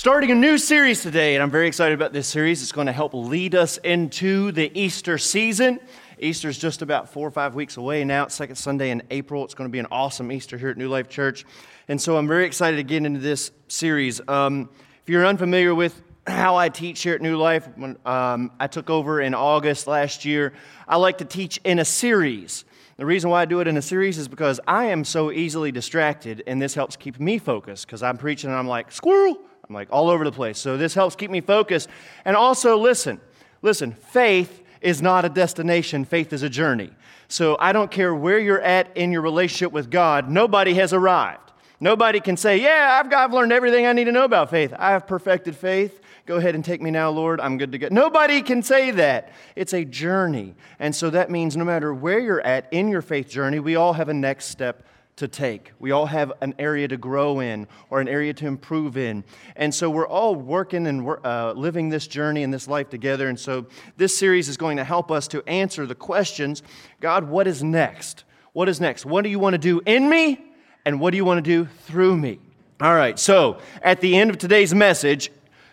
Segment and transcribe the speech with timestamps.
[0.00, 2.62] Starting a new series today, and I'm very excited about this series.
[2.62, 5.78] It's going to help lead us into the Easter season.
[6.18, 8.24] Easter's just about four or five weeks away now.
[8.24, 9.44] It's second Sunday in April.
[9.44, 11.44] It's going to be an awesome Easter here at New Life Church.
[11.86, 14.26] And so I'm very excited to get into this series.
[14.26, 14.70] Um,
[15.02, 18.88] if you're unfamiliar with how I teach here at New Life, when um, I took
[18.88, 20.54] over in August last year,
[20.88, 22.64] I like to teach in a series.
[22.96, 25.70] The reason why I do it in a series is because I am so easily
[25.70, 29.36] distracted, and this helps keep me focused because I'm preaching and I'm like, squirrel
[29.70, 30.58] I'm like all over the place.
[30.58, 31.88] So this helps keep me focused.
[32.24, 33.20] And also, listen,
[33.62, 36.90] listen, faith is not a destination, faith is a journey.
[37.28, 41.52] So I don't care where you're at in your relationship with God, nobody has arrived.
[41.78, 44.74] Nobody can say, Yeah, I've, got, I've learned everything I need to know about faith.
[44.76, 46.00] I have perfected faith.
[46.26, 47.40] Go ahead and take me now, Lord.
[47.40, 47.88] I'm good to go.
[47.92, 49.32] Nobody can say that.
[49.54, 50.56] It's a journey.
[50.80, 53.92] And so that means no matter where you're at in your faith journey, we all
[53.92, 54.84] have a next step
[55.20, 55.72] to take.
[55.78, 59.22] We all have an area to grow in or an area to improve in.
[59.54, 63.28] And so we're all working and uh, living this journey and this life together.
[63.28, 66.62] And so this series is going to help us to answer the questions
[67.00, 68.24] God, what is next?
[68.52, 69.06] What is next?
[69.06, 70.44] What do you want to do in me?
[70.84, 72.40] And what do you want to do through me?
[72.80, 75.30] All right, so at the end of today's message,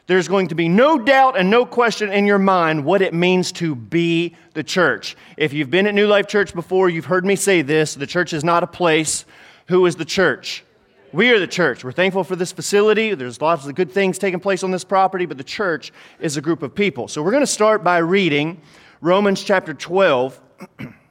[0.07, 3.51] there's going to be no doubt and no question in your mind what it means
[3.53, 5.15] to be the church.
[5.35, 8.33] If you've been at New Life Church before, you've heard me say this the church
[8.33, 9.25] is not a place.
[9.67, 10.63] Who is the church?
[11.11, 11.83] We are the church.
[11.83, 13.13] We're thankful for this facility.
[13.13, 16.41] There's lots of good things taking place on this property, but the church is a
[16.41, 17.07] group of people.
[17.07, 18.61] So we're going to start by reading
[19.01, 20.39] Romans chapter 12.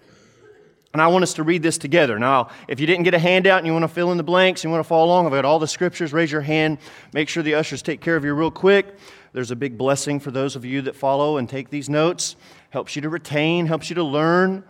[0.96, 2.18] And I want us to read this together.
[2.18, 4.64] Now, if you didn't get a handout and you want to fill in the blanks,
[4.64, 6.10] you want to follow along, I've got all the scriptures.
[6.10, 6.78] Raise your hand.
[7.12, 8.96] Make sure the ushers take care of you real quick.
[9.34, 12.34] There's a big blessing for those of you that follow and take these notes.
[12.70, 14.64] Helps you to retain, helps you to learn.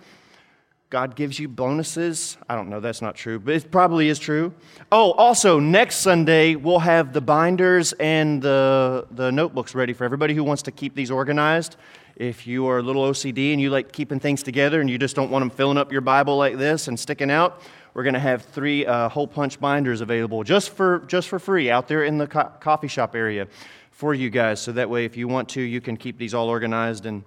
[0.90, 2.36] God gives you bonuses.
[2.48, 4.52] I don't know, that's not true, but it probably is true.
[4.90, 10.34] Oh, also, next Sunday, we'll have the binders and the, the notebooks ready for everybody
[10.34, 11.76] who wants to keep these organized.
[12.16, 15.14] If you are a little OCD and you like keeping things together and you just
[15.14, 17.60] don't want them filling up your Bible like this and sticking out,
[17.92, 21.70] we're going to have three uh, hole punch binders available just for, just for free
[21.70, 23.48] out there in the co- coffee shop area
[23.90, 24.62] for you guys.
[24.62, 27.22] So that way, if you want to, you can keep these all organized and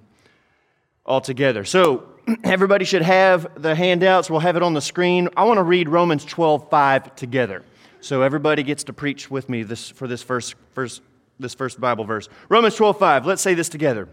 [1.05, 1.65] all together.
[1.65, 2.09] So
[2.43, 4.27] everybody should have the handouts.
[4.27, 5.29] We'll have it on the screen.
[5.37, 7.63] I want to read Romans 12 5 together.
[8.01, 11.03] So everybody gets to preach with me this, for this first, first,
[11.39, 12.27] this first Bible verse.
[12.47, 13.27] Romans 12 5.
[13.27, 14.07] Let's say this together.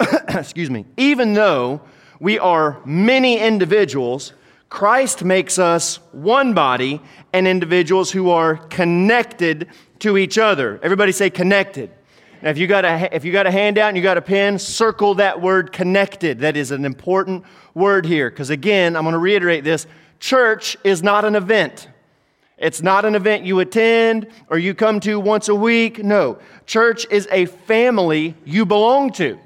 [0.28, 1.80] excuse me, even though
[2.18, 4.32] we are many individuals,
[4.68, 7.00] Christ makes us one body
[7.32, 9.68] and individuals who are connected
[10.00, 10.78] to each other.
[10.82, 11.90] Everybody say connected.
[12.42, 14.58] Now, if you got a, if you got a handout and you got a pen,
[14.58, 16.40] circle that word connected.
[16.40, 17.44] That is an important
[17.74, 18.30] word here.
[18.30, 19.86] Because again, I'm going to reiterate this
[20.20, 21.88] church is not an event.
[22.56, 26.02] It's not an event you attend or you come to once a week.
[26.04, 29.38] No, church is a family you belong to.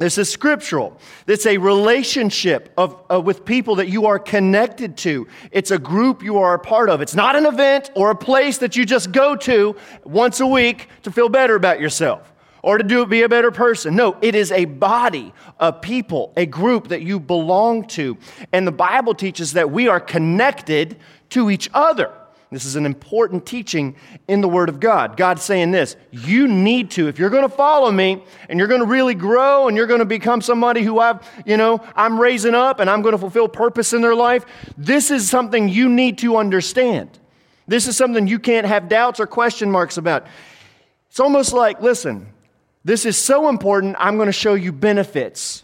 [0.00, 0.98] This is scriptural.
[1.26, 5.28] It's a relationship of, uh, with people that you are connected to.
[5.52, 7.02] It's a group you are a part of.
[7.02, 10.88] It's not an event or a place that you just go to once a week
[11.02, 13.94] to feel better about yourself or to do be a better person.
[13.94, 18.16] No, it is a body, a people, a group that you belong to.
[18.52, 20.96] And the Bible teaches that we are connected
[21.28, 22.10] to each other.
[22.50, 23.94] This is an important teaching
[24.26, 25.16] in the Word of God.
[25.16, 28.80] God's saying this you need to, if you're going to follow me and you're going
[28.80, 32.54] to really grow and you're going to become somebody who I've, you know, I'm raising
[32.54, 34.46] up and I'm going to fulfill purpose in their life,
[34.76, 37.20] this is something you need to understand.
[37.68, 40.26] This is something you can't have doubts or question marks about.
[41.08, 42.32] It's almost like, listen,
[42.84, 45.62] this is so important, I'm going to show you benefits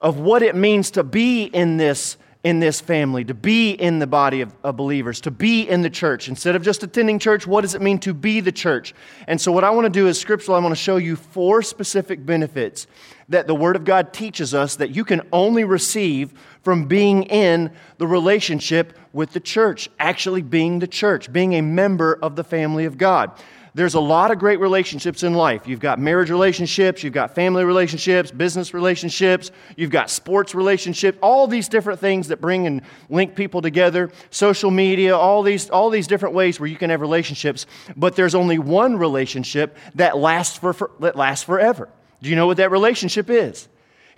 [0.00, 4.06] of what it means to be in this in this family, to be in the
[4.06, 6.28] body of, of, believers, to be in the church.
[6.28, 8.94] Instead of just attending church, what does it mean to be the church?
[9.28, 11.62] And so, what I want to do is scriptural, I want to show you four
[11.62, 12.88] specific benefits
[13.28, 16.32] that the Word of God teaches us that you can only receive
[16.62, 22.18] from being in the relationship with the church, actually being the church, being a member
[22.22, 23.30] of the family of God.
[23.74, 25.66] There's a lot of great relationships in life.
[25.66, 31.46] You've got marriage relationships, you've got family relationships, business relationships, you've got sports relationships, all
[31.46, 36.06] these different things that bring and link people together, social media, all these, all these
[36.06, 37.64] different ways where you can have relationships.
[37.96, 41.88] But there's only one relationship that lasts, for, for, that lasts forever.
[42.20, 43.68] Do you know what that relationship is?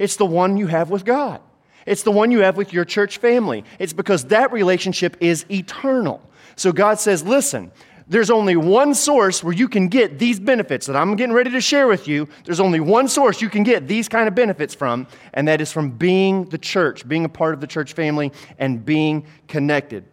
[0.00, 1.40] It's the one you have with God.
[1.86, 3.64] It's the one you have with your church family.
[3.78, 6.20] It's because that relationship is eternal.
[6.56, 7.70] So God says, listen,
[8.06, 11.60] there's only one source where you can get these benefits that I'm getting ready to
[11.60, 12.28] share with you.
[12.44, 15.72] There's only one source you can get these kind of benefits from, and that is
[15.72, 20.04] from being the church, being a part of the church family, and being connected.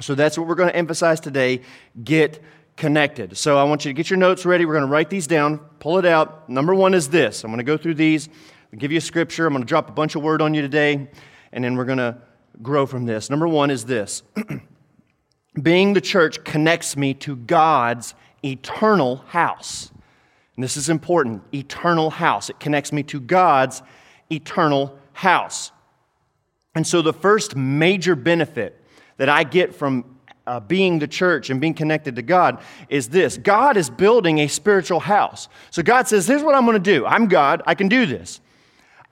[0.00, 1.62] So that's what we're going to emphasize today.
[2.02, 2.42] Get
[2.76, 3.36] connected.
[3.36, 4.64] So I want you to get your notes ready.
[4.66, 6.48] We're going to write these down, pull it out.
[6.48, 8.28] Number one is this I'm going to go through these,
[8.72, 9.46] I'll give you a scripture.
[9.46, 11.08] I'm going to drop a bunch of word on you today,
[11.52, 12.18] and then we're going to
[12.60, 13.30] grow from this.
[13.30, 14.22] Number one is this
[15.60, 18.14] Being the church connects me to God's
[18.44, 19.90] eternal house.
[20.56, 22.50] And this is important eternal house.
[22.50, 23.82] It connects me to God's
[24.30, 25.72] eternal house.
[26.74, 28.80] And so, the first major benefit
[29.16, 30.16] that I get from
[30.46, 34.48] uh, being the church and being connected to God is this God is building a
[34.48, 35.48] spiritual house.
[35.70, 37.06] So, God says, Here's what I'm going to do.
[37.06, 38.40] I'm God, I can do this.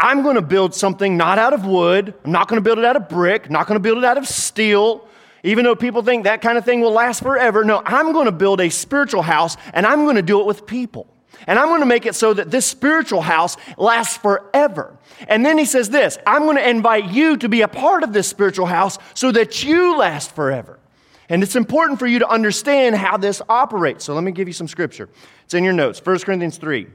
[0.01, 2.85] I'm going to build something not out of wood, I'm not going to build it
[2.85, 5.07] out of brick, I'm not going to build it out of steel.
[5.43, 8.33] Even though people think that kind of thing will last forever, no, I'm going to
[8.33, 11.09] build a spiritual house and I'm going to do it with people.
[11.47, 14.97] And I'm going to make it so that this spiritual house lasts forever.
[15.27, 18.13] And then he says this I'm going to invite you to be a part of
[18.13, 20.79] this spiritual house so that you last forever.
[21.29, 24.05] And it's important for you to understand how this operates.
[24.05, 25.09] So let me give you some scripture.
[25.45, 26.87] It's in your notes 1 Corinthians 3.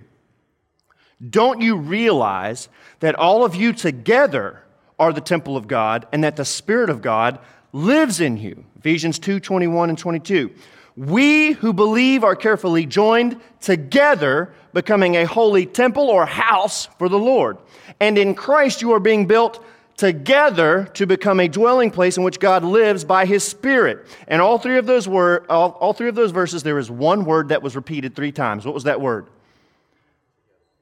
[1.29, 4.61] Don't you realize that all of you together
[4.99, 7.39] are the temple of God and that the Spirit of God
[7.73, 8.63] lives in you?
[8.77, 10.51] Ephesians 2 21 and 22.
[10.95, 17.19] We who believe are carefully joined together, becoming a holy temple or house for the
[17.19, 17.57] Lord.
[17.99, 19.63] And in Christ you are being built
[19.95, 24.05] together to become a dwelling place in which God lives by his Spirit.
[24.27, 27.25] And all three of those word, all, all three of those verses, there is one
[27.25, 28.65] word that was repeated three times.
[28.65, 29.27] What was that word?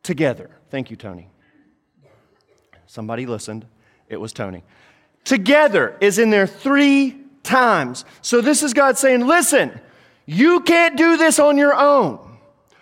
[0.04, 0.50] Together.
[0.70, 1.30] Thank you, Tony.
[2.88, 3.66] Somebody listened.
[4.08, 4.64] It was Tony.
[5.26, 8.06] Together is in there three times.
[8.22, 9.80] So this is God saying, listen,
[10.26, 12.20] you can't do this on your own.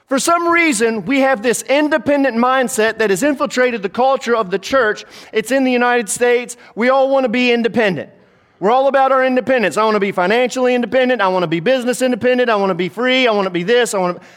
[0.07, 4.59] For some reason, we have this independent mindset that has infiltrated the culture of the
[4.59, 5.05] church.
[5.31, 6.57] It's in the United States.
[6.75, 8.11] We all want to be independent.
[8.59, 9.77] We're all about our independence.
[9.77, 11.21] I want to be financially independent.
[11.21, 12.49] I want to be business independent.
[12.49, 13.27] I want to be free.
[13.27, 13.93] I want to be this.
[13.93, 14.27] I want to.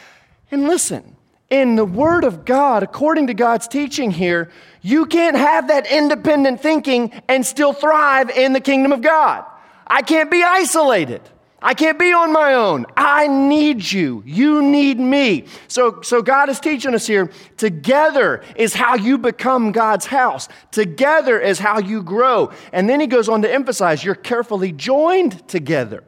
[0.49, 1.16] And listen,
[1.49, 4.51] in the Word of God, according to God's teaching here,
[4.81, 9.45] you can't have that independent thinking and still thrive in the kingdom of God.
[9.85, 11.21] I can't be isolated.
[11.59, 12.85] I can't be on my own.
[12.95, 14.21] I need you.
[14.25, 15.45] You need me.
[15.67, 20.49] So, so God is teaching us here together is how you become God's house.
[20.71, 22.51] Together is how you grow.
[22.71, 26.03] And then he goes on to emphasize you're carefully joined together.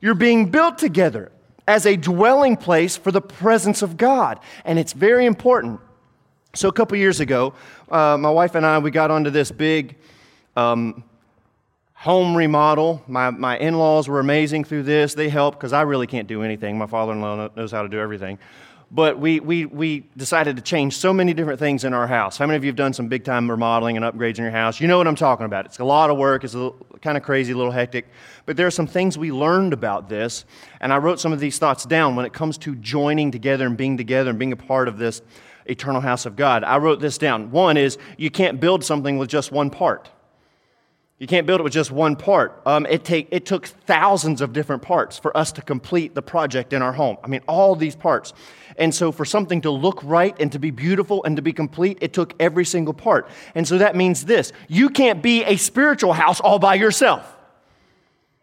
[0.00, 1.32] You're being built together
[1.66, 4.40] as a dwelling place for the presence of God.
[4.64, 5.80] And it's very important.
[6.54, 7.54] So, a couple years ago,
[7.90, 9.96] uh, my wife and I, we got onto this big
[10.56, 11.02] um,
[11.94, 13.02] home remodel.
[13.08, 15.14] My, my in laws were amazing through this.
[15.14, 16.78] They helped because I really can't do anything.
[16.78, 18.38] My father in law knows how to do everything.
[18.94, 22.38] But we, we, we decided to change so many different things in our house.
[22.38, 24.80] How many of you have done some big time remodeling and upgrades in your house?
[24.80, 25.66] You know what I'm talking about.
[25.66, 28.06] It's a lot of work, it's a little, kind of crazy, a little hectic.
[28.46, 30.44] But there are some things we learned about this.
[30.80, 33.76] And I wrote some of these thoughts down when it comes to joining together and
[33.76, 35.22] being together and being a part of this
[35.66, 36.62] eternal house of God.
[36.62, 37.50] I wrote this down.
[37.50, 40.08] One is you can't build something with just one part.
[41.24, 42.60] You can't build it with just one part.
[42.66, 46.74] Um, it, take, it took thousands of different parts for us to complete the project
[46.74, 47.16] in our home.
[47.24, 48.34] I mean, all these parts.
[48.76, 51.96] And so, for something to look right and to be beautiful and to be complete,
[52.02, 53.30] it took every single part.
[53.54, 57.34] And so, that means this you can't be a spiritual house all by yourself.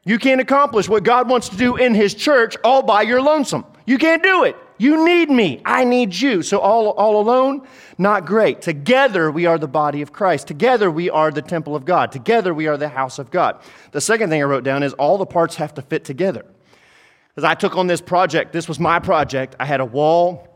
[0.04, 3.64] You can't accomplish what God wants to do in His church all by your lonesome.
[3.86, 4.56] You can't do it.
[4.82, 5.62] You need me.
[5.64, 6.42] I need you.
[6.42, 7.68] So, all, all alone,
[8.00, 8.64] not great.
[8.64, 10.48] Together, we are the body of Christ.
[10.48, 12.12] Together, we are the temple of God.
[12.12, 13.62] Together, we are the house of God.
[13.92, 16.48] The second thing I wrote down is all the parts have to fit together.
[17.38, 19.56] As I took on this project, this was my project.
[19.60, 20.48] I had a wall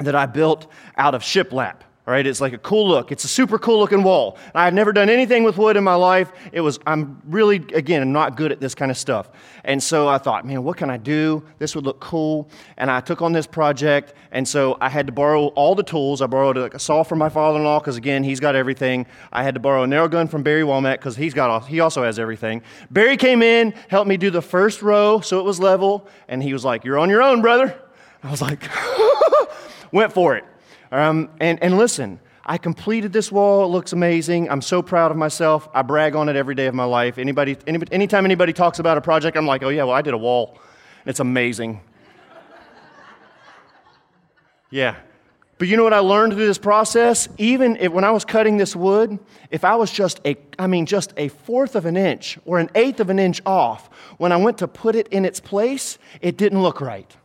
[0.00, 1.82] that I built out of shiplap.
[2.06, 3.12] All right, it's like a cool look.
[3.12, 4.36] It's a super cool looking wall.
[4.54, 6.32] I have never done anything with wood in my life.
[6.52, 9.30] It was, I'm really, again, I'm not good at this kind of stuff.
[9.64, 11.42] And so I thought, man, what can I do?
[11.58, 12.50] This would look cool.
[12.76, 14.12] And I took on this project.
[14.32, 16.20] And so I had to borrow all the tools.
[16.20, 19.06] I borrowed a, saw from my father in law because, again, he's got everything.
[19.32, 21.80] I had to borrow a nail gun from Barry Womack because he's got, all, he
[21.80, 22.60] also has everything.
[22.90, 26.06] Barry came in, helped me do the first row so it was level.
[26.28, 27.80] And he was like, You're on your own, brother.
[28.22, 28.68] I was like,
[29.90, 30.44] Went for it.
[30.94, 33.64] Um, and, and listen, I completed this wall.
[33.64, 34.48] It looks amazing.
[34.48, 35.68] I'm so proud of myself.
[35.74, 37.18] I brag on it every day of my life.
[37.18, 40.18] Anybody, anytime anybody talks about a project, I'm like, oh, yeah, well, I did a
[40.18, 40.56] wall.
[41.04, 41.80] It's amazing.
[44.70, 44.94] yeah.
[45.58, 47.28] But you know what I learned through this process?
[47.38, 49.18] Even if, when I was cutting this wood,
[49.50, 52.70] if I was just a, I mean, just a fourth of an inch or an
[52.76, 56.36] eighth of an inch off, when I went to put it in its place, it
[56.36, 57.16] didn't look right.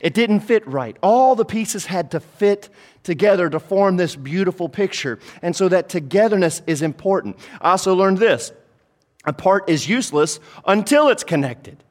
[0.00, 0.96] It didn't fit right.
[1.02, 2.68] All the pieces had to fit
[3.02, 5.18] together to form this beautiful picture.
[5.42, 7.38] And so that togetherness is important.
[7.60, 8.52] I also learned this
[9.24, 11.82] a part is useless until it's connected.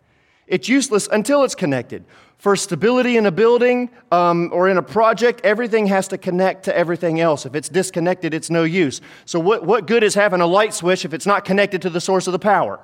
[0.46, 2.06] It's useless until it's connected.
[2.38, 6.76] For stability in a building um, or in a project, everything has to connect to
[6.78, 7.46] everything else.
[7.46, 9.00] If it's disconnected, it's no use.
[9.24, 12.02] So, what, what good is having a light switch if it's not connected to the
[12.02, 12.82] source of the power?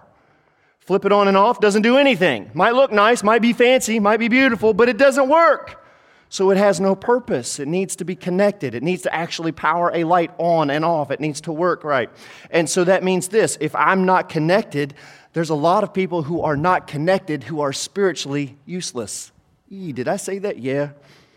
[0.89, 2.49] Flip it on and off, doesn't do anything.
[2.55, 5.85] Might look nice, might be fancy, might be beautiful, but it doesn't work.
[6.29, 7.59] So it has no purpose.
[7.59, 8.73] It needs to be connected.
[8.73, 11.11] It needs to actually power a light on and off.
[11.11, 12.09] It needs to work right.
[12.49, 14.95] And so that means this if I'm not connected,
[15.33, 19.31] there's a lot of people who are not connected who are spiritually useless.
[19.69, 20.57] E, did I say that?
[20.57, 20.93] Yeah.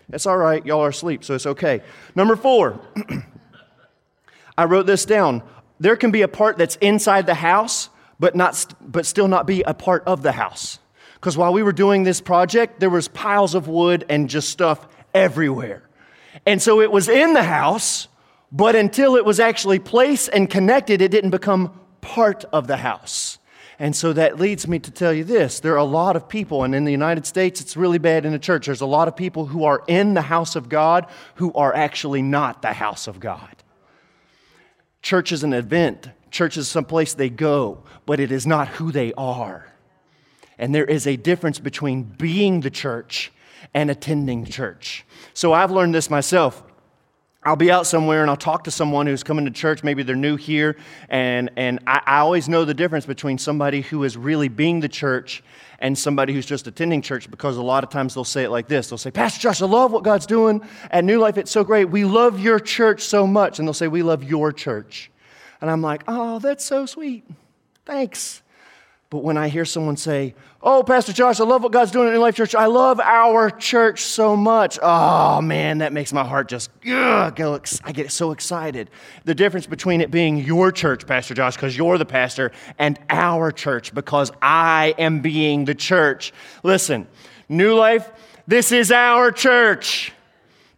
[0.09, 0.65] That's all right.
[0.65, 1.83] Y'all are asleep, so it's okay.
[2.15, 2.81] Number four,
[4.57, 5.43] I wrote this down.
[5.79, 9.63] There can be a part that's inside the house, but, not, but still not be
[9.63, 10.79] a part of the house.
[11.15, 14.87] Because while we were doing this project, there was piles of wood and just stuff
[15.15, 15.89] everywhere.
[16.47, 18.09] And so it was in the house,
[18.51, 23.39] but until it was actually placed and connected, it didn't become part of the house.
[23.79, 26.63] And so that leads me to tell you this there are a lot of people,
[26.63, 28.67] and in the United States, it's really bad in the church.
[28.67, 32.23] There's a lot of people who are in the house of God who are actually
[32.23, 33.57] not the house of God.
[35.03, 39.13] Church is an event, church is someplace they go, but it is not who they
[39.13, 39.69] are.
[40.59, 43.31] And there is a difference between being the church
[43.75, 45.05] and attending church.
[45.35, 46.63] So I've learned this myself.
[47.45, 49.83] I'll be out somewhere and I'll talk to someone who's coming to church.
[49.83, 50.77] Maybe they're new here.
[51.09, 54.89] And, and I, I, always know the difference between somebody who is really being the
[54.89, 55.43] church
[55.81, 58.69] and somebody who's just attending church because a lot of times they'll say it like
[58.69, 60.63] this They'll say, Pastor Josh, I love what God's doing
[60.93, 61.37] at New Life.
[61.37, 61.87] It's so great.
[61.87, 63.59] We love your church so much.
[63.59, 65.11] And they'll say, We love your church.
[65.63, 67.25] And I'm like, Oh, that's so sweet.
[67.87, 68.43] Thanks.
[69.09, 72.15] But when I hear someone say, Oh, Pastor Josh, I love what God's doing in
[72.15, 72.55] New Life Church.
[72.55, 74.79] I love our church so much.
[74.81, 77.41] Oh, man, that makes my heart just, ugh,
[77.85, 78.89] I get so excited.
[79.25, 83.51] The difference between it being your church, Pastor Josh, because you're the pastor, and our
[83.51, 86.33] church, because I am being the church.
[86.63, 87.09] Listen,
[87.49, 88.09] New Life,
[88.47, 90.13] this is our church.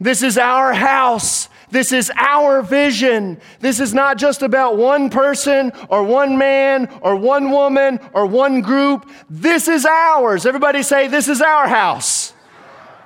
[0.00, 1.48] This is our house.
[1.74, 3.40] This is our vision.
[3.58, 8.60] This is not just about one person or one man or one woman or one
[8.60, 9.10] group.
[9.28, 10.46] This is ours.
[10.46, 12.32] Everybody say, This is our house.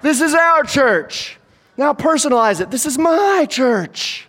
[0.03, 1.39] This is our church.
[1.79, 2.71] Now personalize it.
[2.71, 4.29] This is my church.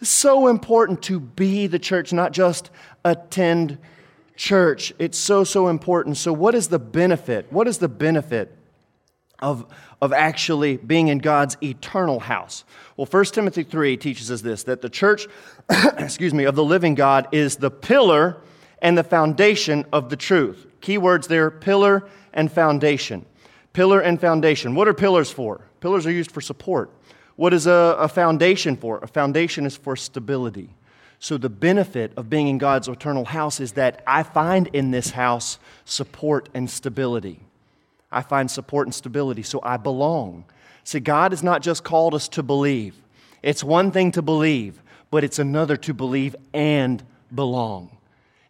[0.00, 2.70] It's so important to be the church, not just
[3.04, 3.78] attend
[4.34, 4.94] church.
[4.98, 6.16] It's so, so important.
[6.16, 7.46] So, what is the benefit?
[7.52, 8.55] What is the benefit
[9.38, 9.66] of,
[10.00, 12.64] of actually being in God's eternal house?
[12.96, 15.26] Well, 1 Timothy 3 teaches us this that the church,
[15.98, 18.42] excuse me, of the living God is the pillar
[18.80, 20.66] and the foundation of the truth.
[20.80, 23.24] Key words there pillar and foundation.
[23.72, 24.74] Pillar and foundation.
[24.74, 25.60] What are pillars for?
[25.80, 26.90] Pillars are used for support.
[27.36, 28.98] What is a, a foundation for?
[28.98, 30.70] A foundation is for stability.
[31.18, 35.10] So, the benefit of being in God's eternal house is that I find in this
[35.10, 37.40] house support and stability.
[38.10, 40.44] I find support and stability, so I belong.
[40.84, 42.94] See, God has not just called us to believe.
[43.42, 47.02] It's one thing to believe, but it's another to believe and
[47.34, 47.96] belong.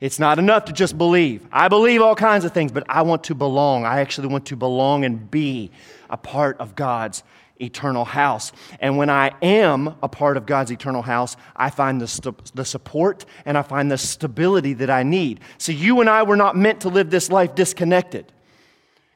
[0.01, 1.47] It's not enough to just believe.
[1.51, 3.87] I believe all kinds of things, but I want to belong.
[3.87, 5.71] I actually want to belong and be
[6.11, 7.23] a part of God's
[7.59, 8.53] eternal house.
[8.81, 12.67] And when I am a part of God's eternal house, I find the, st- the
[12.67, 15.41] support and I find the stability that I need.
[15.57, 18.31] So, you and I were not meant to live this life disconnected.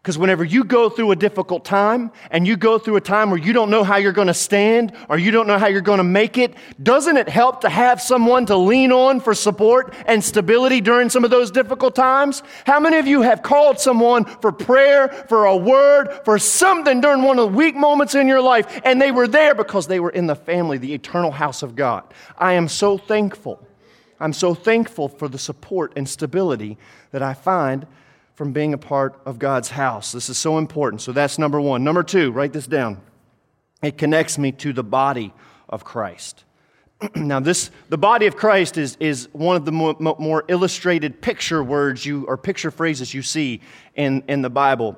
[0.02, 3.38] Because whenever you go through a difficult time and you go through a time where
[3.38, 5.98] you don't know how you're going to stand or you don't know how you're going
[5.98, 10.24] to make it, doesn't it help to have someone to lean on for support and
[10.24, 12.42] stability during some of those difficult times?
[12.64, 17.20] How many of you have called someone for prayer, for a word, for something during
[17.20, 20.10] one of the weak moments in your life and they were there because they were
[20.10, 22.04] in the family, the eternal house of God?
[22.38, 23.62] I am so thankful.
[24.18, 26.78] I'm so thankful for the support and stability
[27.10, 27.86] that I find
[28.40, 30.12] from being a part of God's house.
[30.12, 31.02] This is so important.
[31.02, 31.84] So that's number one.
[31.84, 33.02] Number two, write this down.
[33.82, 35.34] It connects me to the body
[35.68, 36.44] of Christ.
[37.14, 41.62] now, this the body of Christ is, is one of the more, more illustrated picture
[41.62, 43.60] words you or picture phrases you see
[43.94, 44.96] in, in the Bible,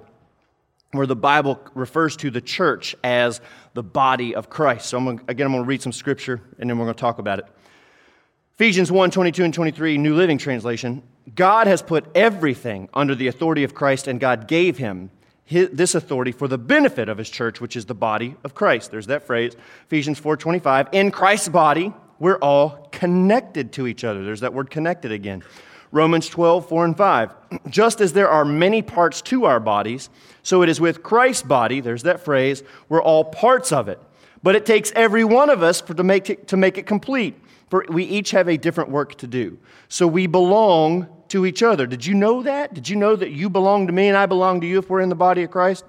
[0.93, 3.41] where the Bible refers to the church as
[3.75, 4.87] the body of Christ.
[4.87, 7.01] So, I'm gonna, again, I'm going to read some scripture and then we're going to
[7.01, 7.47] talk about it.
[8.55, 11.03] Ephesians 1 22 and 23, New Living Translation.
[11.35, 15.11] God has put everything under the authority of Christ, and God gave him
[15.45, 18.91] his, this authority for the benefit of his church, which is the body of Christ.
[18.91, 19.55] There's that phrase,
[19.87, 20.89] Ephesians 4:25.
[20.93, 24.25] In Christ's body, we're all connected to each other.
[24.25, 25.43] There's that word connected again.
[25.91, 27.35] Romans 12, 4 and 5.
[27.69, 30.09] Just as there are many parts to our bodies,
[30.43, 34.01] so it is with Christ's body, there's that phrase, we're all parts of it.
[34.43, 37.39] But it takes every one of us for, to, make it, to make it complete.
[37.73, 39.59] For we each have a different work to do.
[39.89, 41.87] So we belong to each other.
[41.87, 42.75] Did you know that?
[42.75, 45.01] Did you know that you belong to me and I belong to you if we're
[45.01, 45.87] in the body of Christ?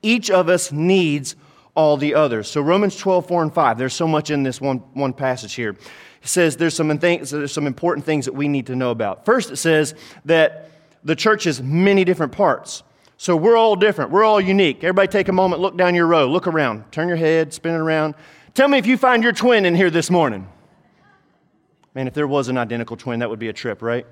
[0.00, 1.36] Each of us needs
[1.74, 2.50] all the others.
[2.50, 5.72] So Romans 12, 4 and 5, there's so much in this one, one passage here.
[5.72, 5.78] It
[6.22, 9.26] says there's some, things, there's some important things that we need to know about.
[9.26, 9.94] First, it says
[10.24, 10.70] that
[11.04, 12.84] the church is many different parts.
[13.18, 14.12] So we're all different.
[14.12, 14.78] We're all unique.
[14.78, 17.80] Everybody take a moment, look down your row, look around, turn your head, spin it
[17.80, 18.14] around.
[18.54, 20.48] Tell me if you find your twin in here this morning.
[21.94, 24.06] Man, if there was an identical twin, that would be a trip, right?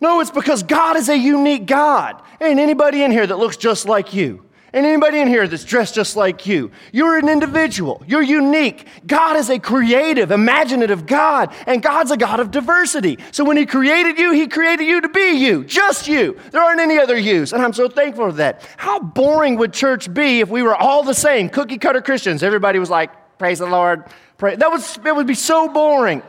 [0.00, 2.22] No, it's because God is a unique God.
[2.40, 4.44] Ain't anybody in here that looks just like you.
[4.72, 8.02] And anybody in here that's dressed just like you, you're an individual.
[8.06, 8.86] You're unique.
[9.06, 13.18] God is a creative, imaginative God, and God's a God of diversity.
[13.30, 16.38] So when He created you, He created you to be you, just you.
[16.50, 18.62] There aren't any other yous, and I'm so thankful for that.
[18.76, 22.42] How boring would church be if we were all the same, cookie cutter Christians?
[22.42, 24.04] Everybody was like, "Praise the Lord."
[24.38, 24.54] Pray.
[24.54, 26.22] That was it would be so boring.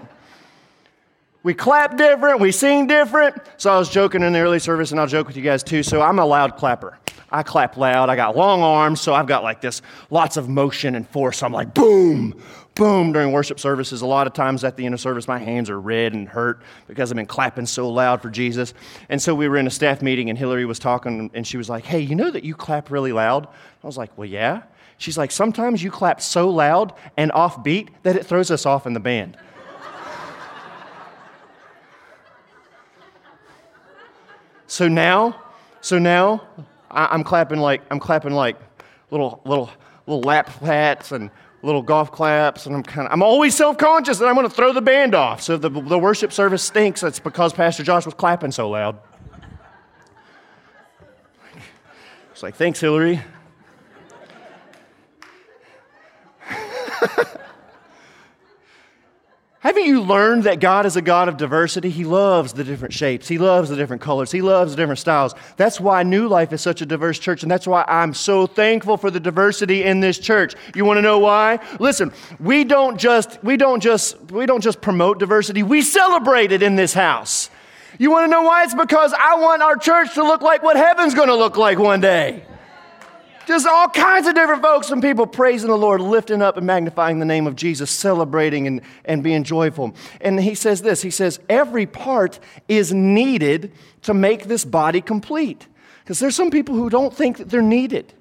[1.43, 3.37] We clap different, we sing different.
[3.57, 5.83] So I was joking in the early service, and I'll joke with you guys too.
[5.83, 6.97] So I'm a loud clapper.
[7.31, 8.09] I clap loud.
[8.09, 11.43] I got long arms, so I've got like this lots of motion and force.
[11.43, 12.41] I'm like boom,
[12.73, 14.01] boom during worship services.
[14.01, 16.63] A lot of times at the end of service, my hands are red and hurt
[16.87, 18.73] because I've been clapping so loud for Jesus.
[19.07, 21.69] And so we were in a staff meeting, and Hillary was talking, and she was
[21.69, 23.45] like, Hey, you know that you clap really loud?
[23.45, 24.63] I was like, Well, yeah.
[24.99, 28.93] She's like, Sometimes you clap so loud and offbeat that it throws us off in
[28.93, 29.37] the band.
[34.67, 35.41] so now,
[35.81, 36.43] so now
[36.91, 38.57] I, am clapping like I'm clapping like
[39.09, 39.71] little little
[40.05, 44.27] little lap pats and little golf claps, and I'm kind of I'm always self-conscious that
[44.27, 45.41] I'm going to throw the band off.
[45.41, 46.99] So the the worship service stinks.
[46.99, 48.99] That's because Pastor Josh was clapping so loud.
[52.31, 53.21] It's like thanks, Hillary.
[59.61, 61.89] Haven't you learned that God is a God of diversity?
[61.89, 63.27] He loves the different shapes.
[63.27, 64.31] He loves the different colors.
[64.31, 65.35] He loves the different styles.
[65.57, 68.95] That's why New Life is such a diverse church, and that's why I'm so thankful
[68.95, 70.55] for the diversity in this church.
[70.75, 71.59] You want to know why?
[71.77, 75.61] Listen, we don't just we don't just we don't just promote diversity.
[75.61, 77.49] We celebrate it in this house.
[77.97, 78.63] You want to know why?
[78.63, 81.77] It's because I want our church to look like what heaven's going to look like
[81.77, 82.45] one day.
[83.49, 87.17] Just all kinds of different folks and people praising the Lord, lifting up and magnifying
[87.17, 89.95] the name of Jesus, celebrating and, and being joyful.
[90.21, 93.71] And he says this He says, every part is needed
[94.03, 95.65] to make this body complete.
[96.03, 98.13] Because there's some people who don't think that they're needed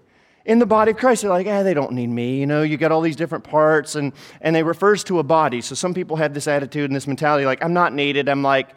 [0.46, 1.20] in the body of Christ.
[1.20, 2.40] They're like, ah, they don't need me.
[2.40, 5.60] You know, you got all these different parts, and, and they refers to a body.
[5.60, 8.30] So some people have this attitude and this mentality like, I'm not needed.
[8.30, 8.70] I'm like,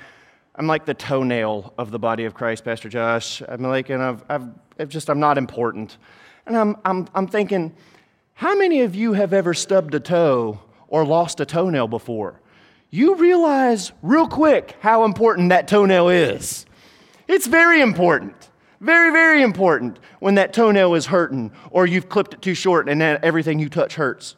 [0.55, 3.41] I'm like the toenail of the body of Christ, Pastor Josh.
[3.47, 5.97] I'm like, and I've, I've, I've just, I'm not important.
[6.45, 7.73] And I'm, I'm, I'm thinking,
[8.33, 12.39] how many of you have ever stubbed a toe or lost a toenail before?
[12.89, 16.65] You realize real quick how important that toenail is.
[17.27, 18.49] It's very important.
[18.81, 22.99] Very, very important when that toenail is hurting or you've clipped it too short and
[22.99, 24.35] then everything you touch hurts.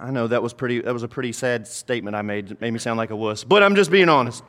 [0.00, 2.50] I know that was, pretty, that was a pretty sad statement I made.
[2.50, 4.42] It made me sound like a wuss, but I'm just being honest.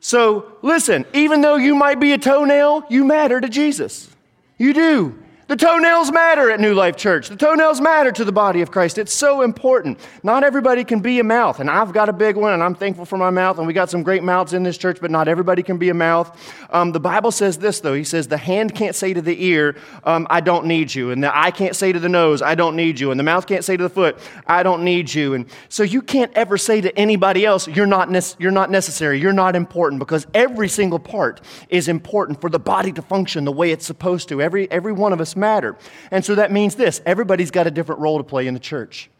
[0.00, 4.10] So listen, even though you might be a toenail, you matter to Jesus.
[4.58, 5.23] You do.
[5.46, 7.28] The toenails matter at New Life Church.
[7.28, 8.96] The toenails matter to the body of Christ.
[8.96, 9.98] It's so important.
[10.22, 13.04] Not everybody can be a mouth, and I've got a big one, and I'm thankful
[13.04, 15.62] for my mouth, and we got some great mouths in this church, but not everybody
[15.62, 16.34] can be a mouth.
[16.70, 17.92] Um, the Bible says this, though.
[17.92, 21.22] He says, The hand can't say to the ear, um, I don't need you, and
[21.22, 23.64] the eye can't say to the nose, I don't need you, and the mouth can't
[23.64, 25.34] say to the foot, I don't need you.
[25.34, 29.20] And so you can't ever say to anybody else, You're not, ne- you're not necessary,
[29.20, 33.52] you're not important, because every single part is important for the body to function the
[33.52, 34.40] way it's supposed to.
[34.40, 35.76] Every, every one of us matter.
[36.10, 39.10] And so that means this everybody's got a different role to play in the church.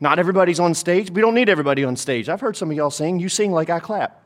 [0.00, 1.10] Not everybody's on stage.
[1.10, 2.28] We don't need everybody on stage.
[2.28, 3.20] I've heard some of y'all sing.
[3.20, 4.22] You sing like I clap.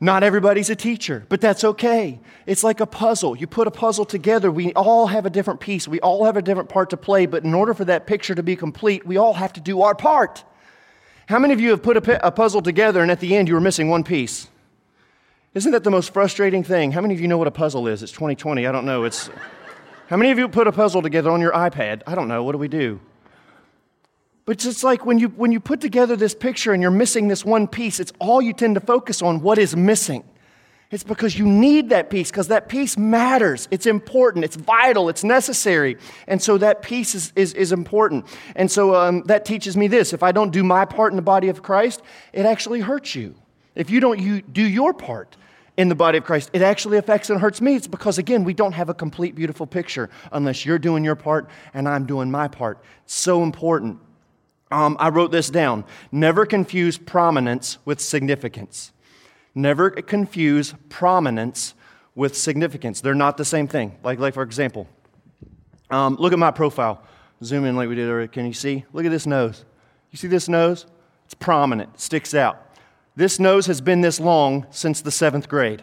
[0.00, 2.20] Not everybody's a teacher, but that's okay.
[2.44, 3.36] It's like a puzzle.
[3.36, 6.42] You put a puzzle together, we all have a different piece, we all have a
[6.42, 9.32] different part to play, but in order for that picture to be complete, we all
[9.32, 10.44] have to do our part.
[11.26, 13.62] How many of you have put a, puzzle together and at the end you were
[13.62, 14.48] missing one piece?
[15.54, 16.90] Isn't that the most frustrating thing?
[16.90, 18.02] How many of you know what a puzzle is?
[18.02, 18.66] It's 2020.
[18.66, 19.04] I don't know.
[19.04, 19.30] It's
[20.08, 22.02] How many of you put a puzzle together on your iPad?
[22.08, 22.42] I don't know.
[22.42, 23.00] What do we do?
[24.46, 27.44] But it's like when you, when you put together this picture and you're missing this
[27.44, 30.24] one piece, it's all you tend to focus on what is missing.
[30.90, 33.68] It's because you need that piece, because that piece matters.
[33.70, 35.96] It's important, it's vital, it's necessary.
[36.26, 38.26] And so that piece is, is, is important.
[38.56, 41.22] And so um, that teaches me this if I don't do my part in the
[41.22, 43.36] body of Christ, it actually hurts you.
[43.76, 45.36] If you don't you do your part,
[45.76, 46.50] in the body of Christ.
[46.52, 47.74] It actually affects and hurts me.
[47.74, 51.48] It's because, again, we don't have a complete, beautiful picture unless you're doing your part
[51.72, 52.78] and I'm doing my part.
[53.04, 53.98] It's so important.
[54.70, 55.84] Um, I wrote this down.
[56.12, 58.92] Never confuse prominence with significance.
[59.54, 61.74] Never confuse prominence
[62.14, 63.00] with significance.
[63.00, 63.96] They're not the same thing.
[64.02, 64.88] Like, like for example,
[65.90, 67.02] um, look at my profile.
[67.42, 68.26] Zoom in like we did earlier.
[68.26, 68.84] Can you see?
[68.92, 69.64] Look at this nose.
[70.10, 70.86] You see this nose?
[71.24, 72.63] It's prominent, sticks out.
[73.16, 75.82] This nose has been this long since the seventh grade.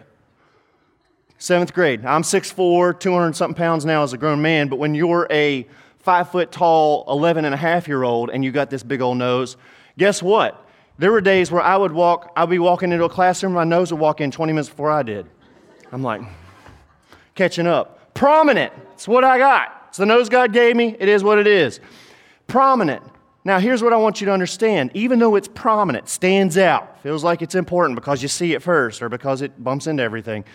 [1.37, 2.05] Seventh grade.
[2.05, 5.65] I'm 6'4, 200 something pounds now as a grown man, but when you're a
[5.99, 9.17] five foot tall, 11 and a half year old and you got this big old
[9.17, 9.57] nose,
[9.97, 10.67] guess what?
[10.97, 13.91] There were days where I would walk, I'd be walking into a classroom, my nose
[13.91, 15.25] would walk in 20 minutes before I did.
[15.91, 16.21] I'm like,
[17.35, 18.13] catching up.
[18.13, 18.73] Prominent.
[18.93, 19.85] It's what I got.
[19.87, 20.95] It's the nose God gave me.
[20.99, 21.79] It is what it is.
[22.47, 23.03] Prominent.
[23.43, 24.91] Now, here's what I want you to understand.
[24.93, 29.01] Even though it's prominent, stands out, feels like it's important because you see it first
[29.01, 30.45] or because it bumps into everything.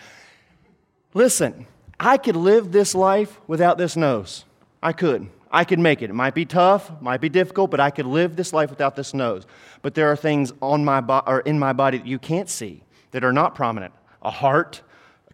[1.13, 1.67] Listen,
[1.99, 4.45] I could live this life without this nose.
[4.83, 5.29] I could.
[5.51, 6.11] I could make it.
[6.11, 9.15] It might be tough, might be difficult, but I could live this life without this
[9.15, 9.47] nose.
[9.83, 12.83] But there are things on my bo- or in my body that you can't see
[13.13, 13.95] that are not prominent.
[14.23, 14.83] A heart,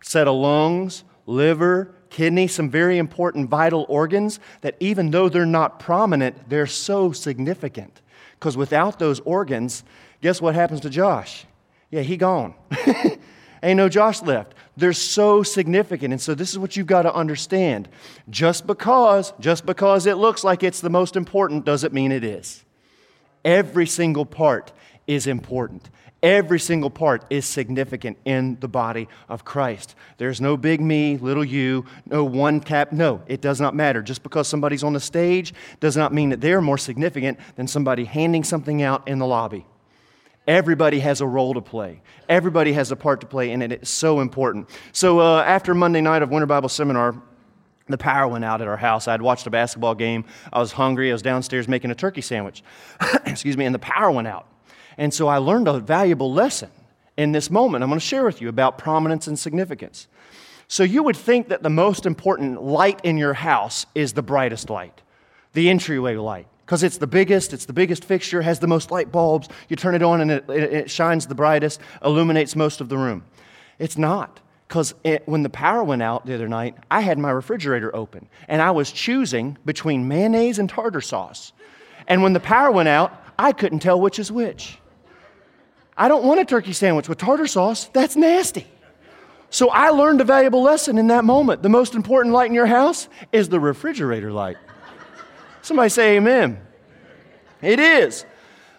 [0.01, 5.45] a set of lungs, liver, kidney, some very important vital organs that even though they're
[5.45, 8.01] not prominent, they're so significant.
[8.35, 9.83] Because without those organs,
[10.21, 11.47] guess what happens to Josh?
[11.91, 12.55] Yeah, he gone.
[13.63, 14.55] Ain't no Josh left.
[14.77, 16.13] They're so significant.
[16.13, 17.89] And so this is what you've got to understand.
[18.29, 22.65] Just because, just because it looks like it's the most important doesn't mean it is.
[23.45, 24.73] Every single part
[25.07, 25.91] is important.
[26.23, 29.97] Every single part is significant in the body of Christ.
[30.19, 32.93] There's no big me, little you, no one cap.
[32.93, 34.03] No, it does not matter.
[34.03, 38.05] Just because somebody's on the stage does not mean that they're more significant than somebody
[38.05, 39.67] handing something out in the lobby.
[40.47, 42.03] Everybody has a role to play.
[42.29, 44.71] Everybody has a part to play, and it's so important.
[44.93, 47.21] So, uh, after Monday night of Winter Bible Seminar,
[47.89, 49.09] the power went out at our house.
[49.09, 50.25] I'd watched a basketball game.
[50.53, 51.11] I was hungry.
[51.11, 52.63] I was downstairs making a turkey sandwich.
[53.27, 54.47] Excuse me, and the power went out.
[54.97, 56.71] And so I learned a valuable lesson
[57.17, 60.09] in this moment I'm going to share with you about prominence and significance.
[60.69, 64.71] So you would think that the most important light in your house is the brightest
[64.71, 65.03] light,
[65.53, 69.13] the entryway light, because it's the biggest, it's the biggest fixture, has the most light
[69.13, 69.49] bulbs.
[69.69, 73.25] You turn it on and it, it shines the brightest, illuminates most of the room.
[73.79, 74.41] It's not.
[74.67, 74.95] Because
[75.27, 78.71] when the power went out the other night, I had my refrigerator open and I
[78.71, 81.53] was choosing between mayonnaise and tartar sauce.
[82.09, 84.79] And when the power went out, I couldn't tell which is which.
[86.03, 87.85] I don't want a turkey sandwich with tartar sauce.
[87.93, 88.67] That's nasty.
[89.51, 91.63] So I learned a valuable lesson in that moment.
[91.63, 94.57] The most important light in your house is the refrigerator light.
[95.61, 96.61] Somebody say amen.
[97.61, 98.25] It is.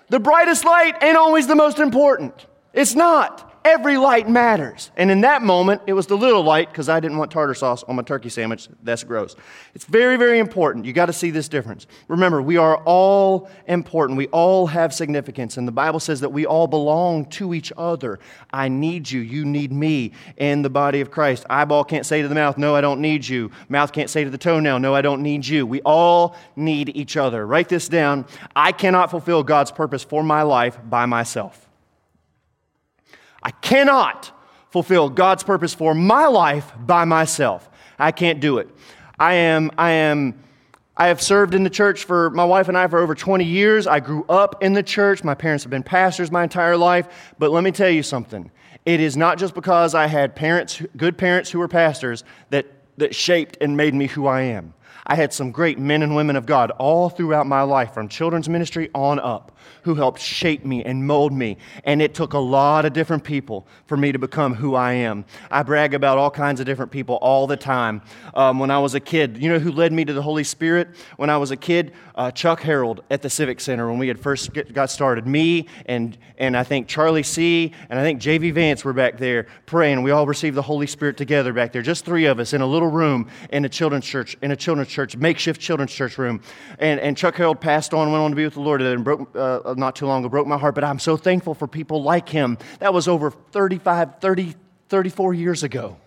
[0.09, 2.45] The brightest light ain't always the most important.
[2.73, 3.52] It's not.
[3.65, 4.91] Every light matters.
[4.97, 7.81] And in that moment, it was the little light because I didn't want tartar sauce
[7.83, 8.67] on my turkey sandwich.
[8.83, 9.37] That's gross.
[9.73, 10.83] It's very, very important.
[10.83, 11.87] You got to see this difference.
[12.09, 14.17] Remember, we are all important.
[14.17, 15.55] We all have significance.
[15.55, 18.19] And the Bible says that we all belong to each other.
[18.51, 19.21] I need you.
[19.21, 21.45] You need me in the body of Christ.
[21.49, 23.49] Eyeball can't say to the mouth, No, I don't need you.
[23.69, 25.65] Mouth can't say to the toenail, No, I don't need you.
[25.65, 27.47] We all need each other.
[27.47, 28.25] Write this down.
[28.57, 31.69] I cannot fulfill God's purpose for my life by myself.
[33.43, 34.31] I cannot
[34.71, 37.69] fulfill God's purpose for my life by myself.
[37.99, 38.69] I can't do it.
[39.19, 40.43] I am, I am,
[40.97, 43.85] I have served in the church for my wife and I for over 20 years.
[43.85, 45.23] I grew up in the church.
[45.23, 47.33] My parents have been pastors my entire life.
[47.37, 48.49] But let me tell you something.
[48.85, 52.65] It is not just because I had parents, good parents who were pastors, that,
[52.97, 54.73] that shaped and made me who I am.
[55.05, 58.47] I had some great men and women of God all throughout my life, from children's
[58.47, 59.52] ministry on up,
[59.83, 61.57] who helped shape me and mold me.
[61.83, 65.25] And it took a lot of different people for me to become who I am.
[65.51, 68.01] I brag about all kinds of different people all the time.
[68.33, 70.89] Um, when I was a kid, you know who led me to the Holy Spirit?
[71.17, 74.19] When I was a kid, uh, Chuck Harold at the Civic Center when we had
[74.19, 75.27] first get, got started.
[75.27, 77.73] Me and, and I think Charlie C.
[77.89, 78.51] and I think J.V.
[78.51, 80.03] Vance were back there praying.
[80.03, 82.67] We all received the Holy Spirit together back there, just three of us in a
[82.67, 86.41] little room in a children's church, in a children's church, makeshift children's church room.
[86.79, 89.35] And, and Chuck Harold passed on, went on to be with the Lord, and broke,
[89.35, 90.75] uh, not too long ago, broke my heart.
[90.75, 92.57] But I'm so thankful for people like him.
[92.79, 94.55] That was over 35, 30,
[94.89, 95.97] 34 years ago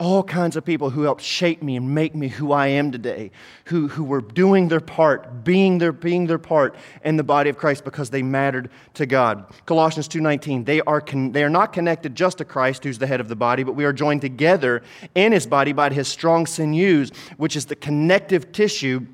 [0.00, 3.30] all kinds of people who helped shape me and make me who I am today,
[3.66, 7.58] who, who were doing their part, being their, being their part in the body of
[7.58, 9.44] Christ because they mattered to God.
[9.66, 13.20] Colossians 2.19, they are, con- they are not connected just to Christ, who's the head
[13.20, 14.82] of the body, but we are joined together
[15.14, 19.06] in his body by his strong sinews, which is the connective tissue,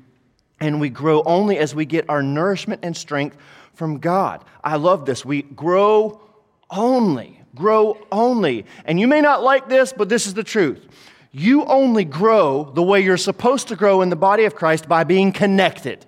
[0.59, 3.37] and we grow only as we get our nourishment and strength
[3.73, 4.43] from God.
[4.63, 5.23] I love this.
[5.23, 6.21] We grow
[6.69, 8.65] only grow only.
[8.85, 10.87] And you may not like this, but this is the truth.
[11.31, 15.03] You only grow the way you're supposed to grow in the body of Christ by
[15.03, 16.05] being connected,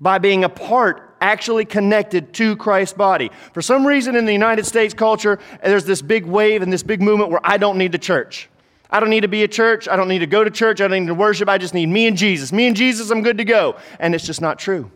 [0.00, 3.30] by being a part actually connected to Christ's body.
[3.52, 7.02] For some reason in the United States culture, there's this big wave and this big
[7.02, 8.48] movement where I don't need the church.
[8.94, 9.88] I don't need to be a church.
[9.88, 10.80] I don't need to go to church.
[10.80, 11.48] I don't need to worship.
[11.48, 12.52] I just need me and Jesus.
[12.52, 13.74] Me and Jesus, I'm good to go.
[13.98, 14.88] And it's just not true.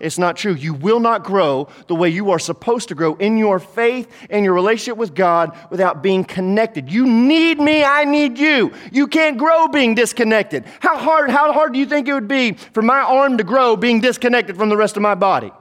[0.00, 0.54] It's not true.
[0.54, 4.42] You will not grow the way you are supposed to grow in your faith and
[4.42, 6.90] your relationship with God without being connected.
[6.90, 8.72] You need me, I need you.
[8.90, 10.64] You can't grow being disconnected.
[10.80, 13.76] How hard, how hard do you think it would be for my arm to grow
[13.76, 15.52] being disconnected from the rest of my body?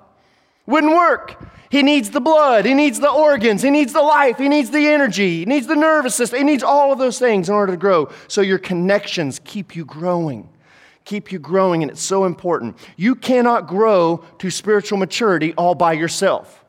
[0.65, 1.43] Wouldn't work.
[1.75, 4.88] He needs the blood, he needs the organs, he needs the life, he needs the
[4.88, 7.77] energy, he needs the nervous system, he needs all of those things in order to
[7.77, 8.09] grow.
[8.29, 10.47] So your connections keep you growing
[11.03, 12.77] keep you growing, and it's so important.
[12.95, 16.65] You cannot grow to spiritual maturity all by yourself.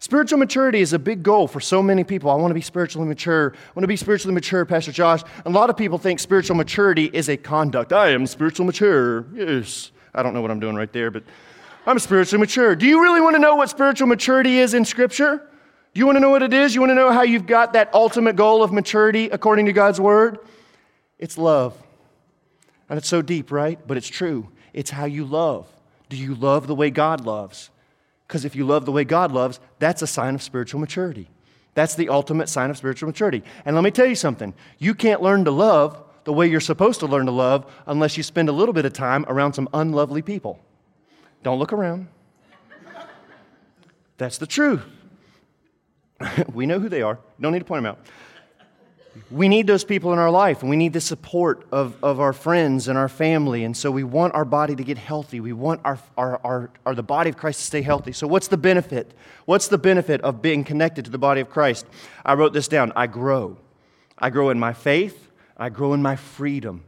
[0.00, 2.30] Spiritual maturity is a big goal for so many people.
[2.30, 3.54] I want to be spiritually mature.
[3.54, 5.22] I want to be spiritually mature, Pastor Josh.
[5.46, 7.92] A lot of people think spiritual maturity is a conduct.
[7.92, 9.24] I am spiritual mature.
[9.32, 9.92] Yes.
[10.14, 11.22] I don't know what I'm doing right there, but
[11.86, 12.76] I'm spiritually mature.
[12.76, 15.38] Do you really want to know what spiritual maturity is in Scripture?
[15.92, 16.74] Do you want to know what it is?
[16.74, 20.00] You want to know how you've got that ultimate goal of maturity according to God's
[20.00, 20.38] Word?
[21.18, 21.76] It's love.
[22.88, 23.78] And it's so deep, right?
[23.86, 24.48] But it's true.
[24.72, 25.66] It's how you love.
[26.08, 27.70] Do you love the way God loves?
[28.26, 31.28] Because if you love the way God loves, that's a sign of spiritual maturity.
[31.74, 33.42] That's the ultimate sign of spiritual maturity.
[33.64, 37.00] And let me tell you something you can't learn to love the way you're supposed
[37.00, 40.22] to learn to love unless you spend a little bit of time around some unlovely
[40.22, 40.60] people.
[41.42, 42.08] Don't look around.
[44.18, 44.82] That's the truth.
[46.52, 47.18] we know who they are.
[47.40, 47.98] Don't need to point them out
[49.30, 52.32] we need those people in our life, and we need the support of, of our
[52.32, 53.64] friends and our family.
[53.64, 55.40] And so we want our body to get healthy.
[55.40, 58.12] We want our, our, our, our, the body of Christ to stay healthy.
[58.12, 59.12] So, what's the benefit?
[59.46, 61.86] What's the benefit of being connected to the body of Christ?
[62.24, 62.92] I wrote this down.
[62.94, 63.58] I grow.
[64.18, 66.84] I grow in my faith, I grow in my freedom.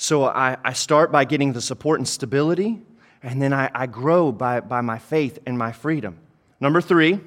[0.00, 2.80] So, I, I start by getting the support and stability,
[3.20, 6.20] and then I, I grow by, by my faith and my freedom.
[6.60, 7.18] Number three,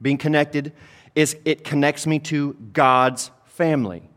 [0.00, 0.72] being connected
[1.14, 4.07] is it connects me to God's family.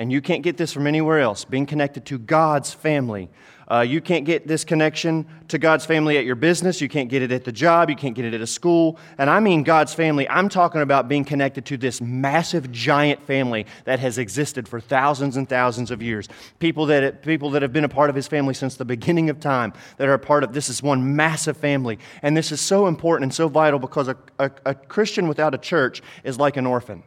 [0.00, 3.28] And you can't get this from anywhere else, being connected to God's family.
[3.70, 6.80] Uh, you can't get this connection to God's family at your business.
[6.80, 7.90] You can't get it at the job.
[7.90, 8.98] You can't get it at a school.
[9.18, 10.26] And I mean God's family.
[10.26, 15.36] I'm talking about being connected to this massive, giant family that has existed for thousands
[15.36, 16.30] and thousands of years.
[16.60, 19.38] People that, people that have been a part of His family since the beginning of
[19.38, 21.98] time, that are a part of this is one massive family.
[22.22, 25.58] And this is so important and so vital because a, a, a Christian without a
[25.58, 27.02] church is like an orphan.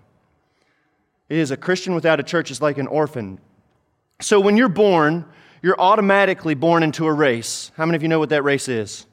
[1.29, 3.39] It is a Christian without a church is like an orphan.
[4.21, 5.25] So when you're born,
[5.61, 7.71] you're automatically born into a race.
[7.75, 9.05] How many of you know what that race is?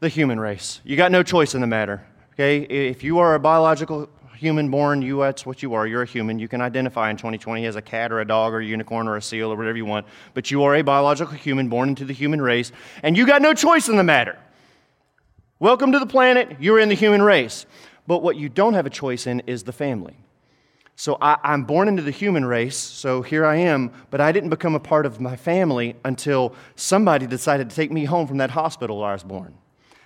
[0.00, 0.80] The human race.
[0.84, 2.06] You got no choice in the matter.
[2.32, 2.60] Okay?
[2.60, 5.86] If you are a biological human born, you that's what you are.
[5.86, 6.38] You're a human.
[6.38, 9.16] You can identify in 2020 as a cat or a dog or a unicorn or
[9.16, 10.06] a seal or whatever you want.
[10.34, 12.72] But you are a biological human born into the human race,
[13.02, 14.38] and you got no choice in the matter.
[15.58, 16.56] Welcome to the planet.
[16.60, 17.66] You're in the human race.
[18.06, 20.16] But what you don't have a choice in is the family.
[20.98, 24.48] So I, am born into the human race, so here I am, but I didn't
[24.48, 28.50] become a part of my family until somebody decided to take me home from that
[28.50, 29.54] hospital where I was born.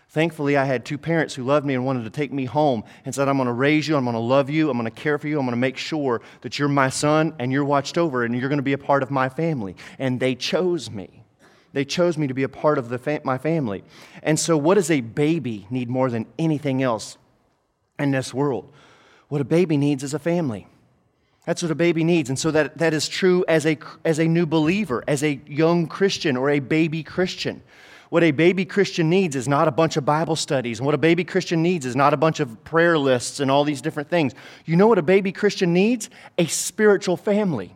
[0.09, 3.15] Thankfully, I had two parents who loved me and wanted to take me home and
[3.15, 5.17] said, I'm going to raise you, I'm going to love you, I'm going to care
[5.17, 8.25] for you, I'm going to make sure that you're my son and you're watched over
[8.25, 9.77] and you're going to be a part of my family.
[10.01, 11.23] And they chose me.
[11.73, 12.91] They chose me to be a part of
[13.25, 13.85] my family.
[14.25, 17.17] And so, what does a baby need more than anything else
[17.97, 18.73] in this world?
[19.29, 20.67] What a baby needs is a family.
[21.51, 22.29] That's what a baby needs.
[22.29, 25.89] And so that, that is true as a, as a new believer, as a young
[25.89, 27.61] Christian or a baby Christian.
[28.09, 30.79] What a baby Christian needs is not a bunch of Bible studies.
[30.79, 33.65] And what a baby Christian needs is not a bunch of prayer lists and all
[33.65, 34.33] these different things.
[34.65, 36.09] You know what a baby Christian needs?
[36.39, 37.75] A spiritual family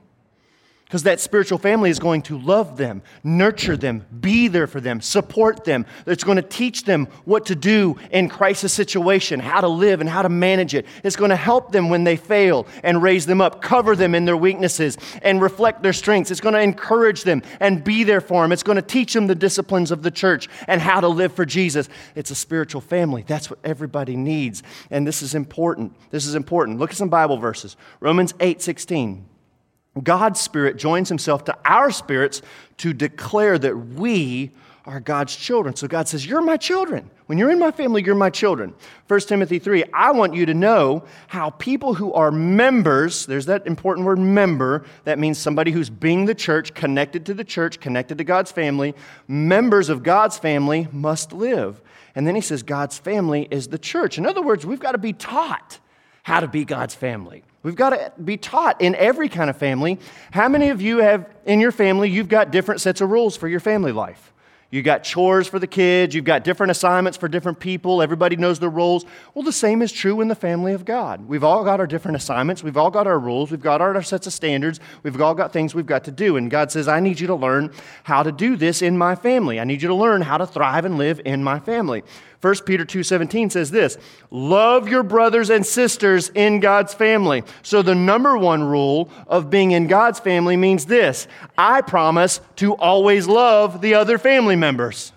[0.84, 5.00] because that spiritual family is going to love them, nurture them, be there for them,
[5.00, 5.86] support them.
[6.06, 10.08] It's going to teach them what to do in crisis situation, how to live and
[10.08, 10.86] how to manage it.
[11.02, 14.24] It's going to help them when they fail and raise them up, cover them in
[14.24, 16.30] their weaknesses and reflect their strengths.
[16.30, 18.52] It's going to encourage them and be there for them.
[18.52, 21.46] It's going to teach them the disciplines of the church and how to live for
[21.46, 21.88] Jesus.
[22.14, 23.24] It's a spiritual family.
[23.26, 24.62] That's what everybody needs.
[24.90, 25.96] And this is important.
[26.10, 26.78] This is important.
[26.78, 27.76] Look at some Bible verses.
[28.00, 29.30] Romans 8 16.
[30.02, 32.42] God's Spirit joins Himself to our spirits
[32.78, 34.50] to declare that we
[34.86, 35.74] are God's children.
[35.74, 37.10] So God says, You're my children.
[37.26, 38.74] When you're in my family, you're my children.
[39.08, 43.66] 1 Timothy 3, I want you to know how people who are members, there's that
[43.66, 48.18] important word member, that means somebody who's being the church, connected to the church, connected
[48.18, 48.94] to God's family,
[49.26, 51.80] members of God's family must live.
[52.14, 54.18] And then he says, God's family is the church.
[54.18, 55.78] In other words, we've got to be taught
[56.24, 57.42] how to be God's family.
[57.64, 59.98] We've got to be taught in every kind of family.
[60.30, 63.48] How many of you have in your family, you've got different sets of rules for
[63.48, 64.32] your family life?
[64.74, 68.58] You've got chores for the kids, you've got different assignments for different people, everybody knows
[68.58, 69.04] their roles.
[69.32, 71.28] Well, the same is true in the family of God.
[71.28, 74.02] We've all got our different assignments, we've all got our rules, we've got our, our
[74.02, 76.36] sets of standards, we've all got things we've got to do.
[76.36, 77.72] And God says, I need you to learn
[78.02, 79.60] how to do this in my family.
[79.60, 82.02] I need you to learn how to thrive and live in my family.
[82.44, 83.96] 1 Peter 2:17 says this,
[84.30, 87.42] love your brothers and sisters in God's family.
[87.62, 91.26] So the number one rule of being in God's family means this,
[91.56, 95.14] I promise to always love the other family members.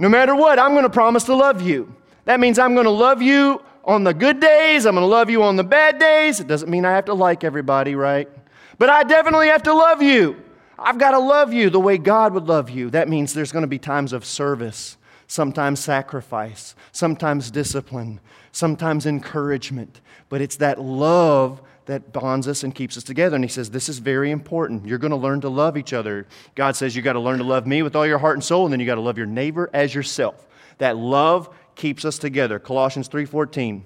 [0.00, 1.94] No matter what, I'm going to promise to love you.
[2.24, 5.30] That means I'm going to love you on the good days, I'm going to love
[5.30, 6.40] you on the bad days.
[6.40, 8.28] It doesn't mean I have to like everybody, right?
[8.76, 10.42] But I definitely have to love you.
[10.76, 12.90] I've got to love you the way God would love you.
[12.90, 14.97] That means there's going to be times of service
[15.28, 18.18] sometimes sacrifice, sometimes discipline,
[18.50, 20.00] sometimes encouragement.
[20.28, 23.36] But it's that love that bonds us and keeps us together.
[23.36, 24.86] And he says, This is very important.
[24.86, 26.26] You're going to learn to love each other.
[26.54, 28.66] God says, You got to learn to love me with all your heart and soul,
[28.66, 30.46] and then you got to love your neighbor as yourself.
[30.78, 32.58] That love keeps us together.
[32.58, 33.84] Colossians 3:14.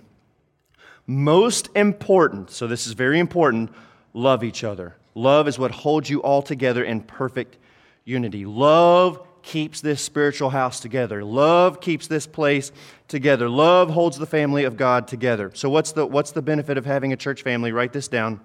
[1.07, 3.71] Most important, so this is very important,
[4.15, 4.97] love each other.
[5.15, 7.59] Love is what holds you all together in perfect
[8.05, 8.47] unity.
[8.47, 11.25] Love keeps this spiritual house together.
[11.25, 12.73] Love keeps this place
[13.09, 13.49] together.
[13.49, 15.51] Love holds the family of God together.
[15.55, 17.73] So, what's the, what's the benefit of having a church family?
[17.73, 18.41] Write this down.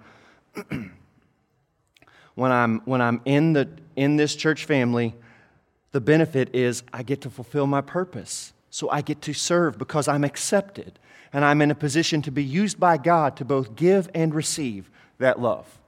[2.36, 5.16] when I'm, when I'm in, the, in this church family,
[5.92, 8.54] the benefit is I get to fulfill my purpose.
[8.70, 11.00] So, I get to serve because I'm accepted
[11.32, 14.90] and I'm in a position to be used by God to both give and receive
[15.20, 15.80] that love.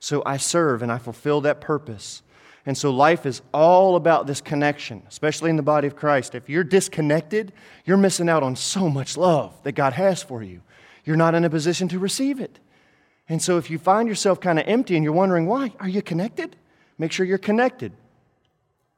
[0.00, 2.22] So, I serve and I fulfill that purpose.
[2.68, 6.34] And so life is all about this connection, especially in the body of Christ.
[6.34, 7.50] If you're disconnected,
[7.86, 10.60] you're missing out on so much love that God has for you.
[11.06, 12.58] You're not in a position to receive it.
[13.26, 16.02] And so if you find yourself kind of empty and you're wondering why, are you
[16.02, 16.56] connected?
[16.98, 17.90] Make sure you're connected.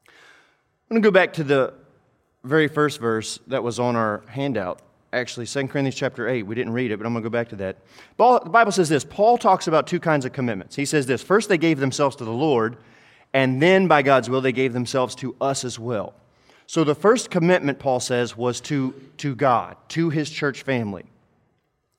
[0.05, 0.13] I'm
[0.89, 1.73] going to go back to the
[2.43, 4.81] very first verse that was on our handout.
[5.13, 6.43] Actually, 2 Corinthians chapter 8.
[6.43, 7.77] We didn't read it, but I'm going to go back to that.
[8.17, 10.75] Paul, The Bible says this Paul talks about two kinds of commitments.
[10.75, 12.75] He says this first, they gave themselves to the Lord
[13.33, 16.13] and then, by God's will, they gave themselves to us as well.
[16.67, 21.05] So the first commitment, Paul says, was to, to God, to his church family.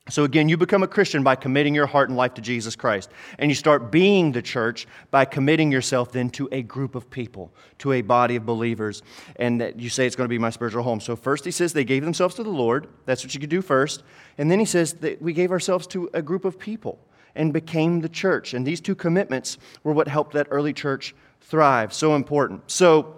[0.09, 3.09] So again, you become a Christian by committing your heart and life to Jesus Christ.
[3.39, 7.53] And you start being the church by committing yourself then to a group of people,
[7.79, 9.01] to a body of believers.
[9.37, 10.99] And that you say it's going to be my spiritual home.
[10.99, 12.89] So first he says they gave themselves to the Lord.
[13.05, 14.03] That's what you could do first.
[14.37, 16.99] And then he says that we gave ourselves to a group of people
[17.35, 18.53] and became the church.
[18.53, 21.93] And these two commitments were what helped that early church thrive.
[21.93, 22.69] So important.
[22.69, 23.15] So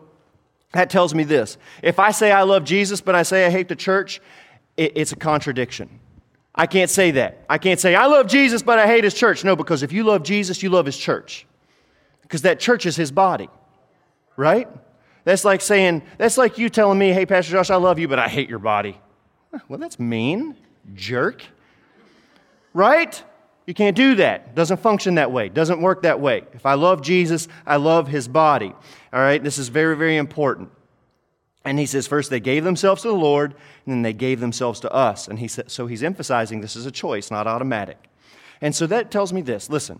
[0.71, 1.57] that tells me this.
[1.81, 4.21] If I say I love Jesus, but I say I hate the church,
[4.77, 5.99] it's a contradiction.
[6.53, 7.45] I can't say that.
[7.49, 9.43] I can't say I love Jesus, but I hate his church.
[9.43, 11.45] No, because if you love Jesus, you love his church.
[12.21, 13.49] Because that church is his body.
[14.37, 14.67] Right?
[15.23, 18.19] That's like saying, that's like you telling me, hey, Pastor Josh, I love you, but
[18.19, 18.97] I hate your body.
[19.67, 20.55] Well, that's mean,
[20.93, 21.43] jerk.
[22.73, 23.23] Right?
[23.65, 24.47] You can't do that.
[24.49, 25.47] It doesn't function that way.
[25.47, 26.43] It doesn't work that way.
[26.53, 28.73] If I love Jesus, I love his body.
[29.11, 29.43] All right?
[29.43, 30.69] This is very, very important.
[31.63, 33.53] And he says, first they gave themselves to the Lord,
[33.85, 35.27] and then they gave themselves to us.
[35.27, 37.97] And he said, so he's emphasizing this is a choice, not automatic.
[38.61, 39.99] And so that tells me this listen,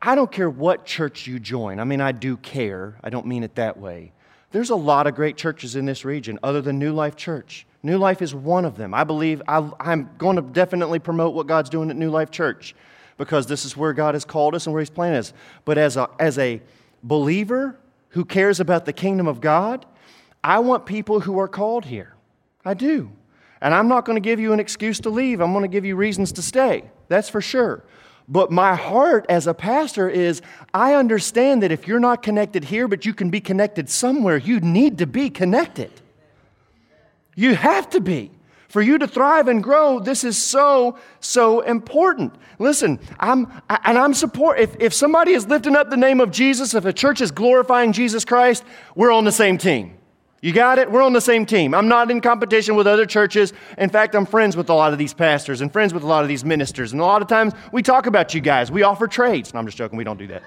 [0.00, 1.80] I don't care what church you join.
[1.80, 2.98] I mean, I do care.
[3.04, 4.12] I don't mean it that way.
[4.52, 7.66] There's a lot of great churches in this region other than New Life Church.
[7.86, 8.92] New Life is one of them.
[8.92, 12.74] I believe I, am going to definitely promote what God's doing at New Life Church
[13.16, 15.32] because this is where God has called us and where He's planted us.
[15.64, 16.60] But as a, as a
[17.04, 19.86] believer who cares about the kingdom of God,
[20.42, 22.16] I want people who are called here.
[22.64, 23.08] I do.
[23.60, 25.84] And I'm not going to give you an excuse to leave, I'm going to give
[25.84, 26.90] you reasons to stay.
[27.06, 27.84] That's for sure.
[28.26, 30.42] But my heart as a pastor is
[30.74, 34.58] I understand that if you're not connected here, but you can be connected somewhere, you
[34.58, 35.92] need to be connected.
[37.36, 38.32] You have to be.
[38.68, 42.34] For you to thrive and grow, this is so, so important.
[42.58, 46.74] Listen, I'm, and I'm support, if, if somebody is lifting up the name of Jesus,
[46.74, 48.64] if a church is glorifying Jesus Christ,
[48.96, 49.96] we're on the same team.
[50.42, 50.90] You got it?
[50.90, 51.74] We're on the same team.
[51.74, 53.52] I'm not in competition with other churches.
[53.78, 56.22] In fact, I'm friends with a lot of these pastors and friends with a lot
[56.22, 56.92] of these ministers.
[56.92, 58.70] And a lot of times we talk about you guys.
[58.70, 59.54] We offer trades.
[59.54, 59.96] No, I'm just joking.
[59.96, 60.42] We don't do that.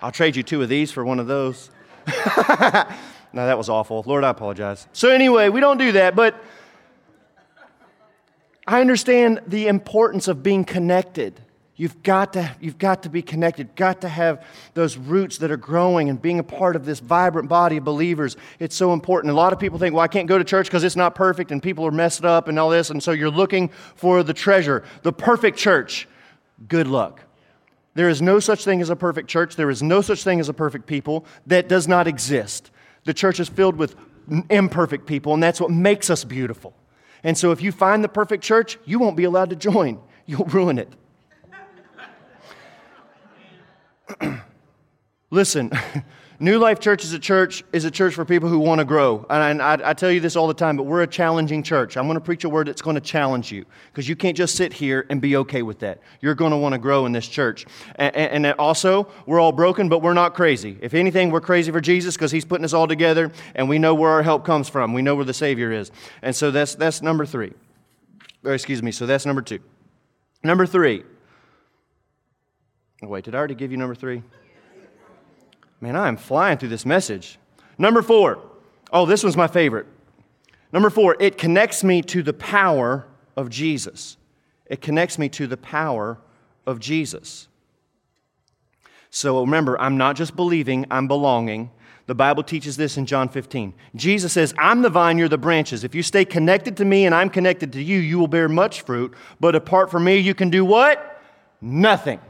[0.00, 1.70] I'll trade you two of these for one of those.
[3.32, 4.02] No, that was awful.
[4.06, 4.86] Lord, I apologize.
[4.92, 6.34] So, anyway, we don't do that, but
[8.66, 11.40] I understand the importance of being connected.
[11.74, 15.56] You've got, to, you've got to be connected, got to have those roots that are
[15.56, 18.36] growing and being a part of this vibrant body of believers.
[18.58, 19.32] It's so important.
[19.32, 21.50] A lot of people think, well, I can't go to church because it's not perfect
[21.50, 22.90] and people are messed up and all this.
[22.90, 26.06] And so you're looking for the treasure, the perfect church.
[26.68, 27.22] Good luck.
[27.94, 29.56] There is no such thing as a perfect church.
[29.56, 31.26] There is no such thing as a perfect people.
[31.46, 32.70] That does not exist.
[33.04, 33.96] The church is filled with
[34.50, 36.74] imperfect people, and that's what makes us beautiful.
[37.24, 40.00] And so if you find the perfect church, you won't be allowed to join.
[40.26, 40.88] You'll ruin it.
[45.30, 45.70] Listen,
[46.42, 49.24] New Life Church is a church is a church for people who want to grow.
[49.30, 51.96] And I, I, tell you this all the time, but we're a challenging church.
[51.96, 54.56] I'm going to preach a word that's going to challenge you because you can't just
[54.56, 56.00] sit here and be okay with that.
[56.20, 57.64] You're going to want to grow in this church.
[57.94, 60.76] And, and, also, we're all broken, but we're not crazy.
[60.80, 63.94] If anything, we're crazy for Jesus because He's putting us all together, and we know
[63.94, 64.94] where our help comes from.
[64.94, 65.92] We know where the Savior is.
[66.22, 67.52] And so that's that's number three.
[68.42, 68.90] Or excuse me.
[68.90, 69.60] So that's number two.
[70.42, 71.04] Number three.
[73.00, 74.24] wait, did I already give you number three?
[75.82, 77.38] Man, I am flying through this message.
[77.76, 78.38] Number four.
[78.92, 79.86] Oh, this one's my favorite.
[80.72, 83.04] Number four, it connects me to the power
[83.36, 84.16] of Jesus.
[84.66, 86.18] It connects me to the power
[86.66, 87.48] of Jesus.
[89.10, 91.70] So remember, I'm not just believing, I'm belonging.
[92.06, 93.74] The Bible teaches this in John 15.
[93.96, 95.82] Jesus says, I'm the vine, you're the branches.
[95.82, 98.82] If you stay connected to me and I'm connected to you, you will bear much
[98.82, 99.14] fruit.
[99.40, 101.20] But apart from me, you can do what?
[101.60, 102.20] Nothing.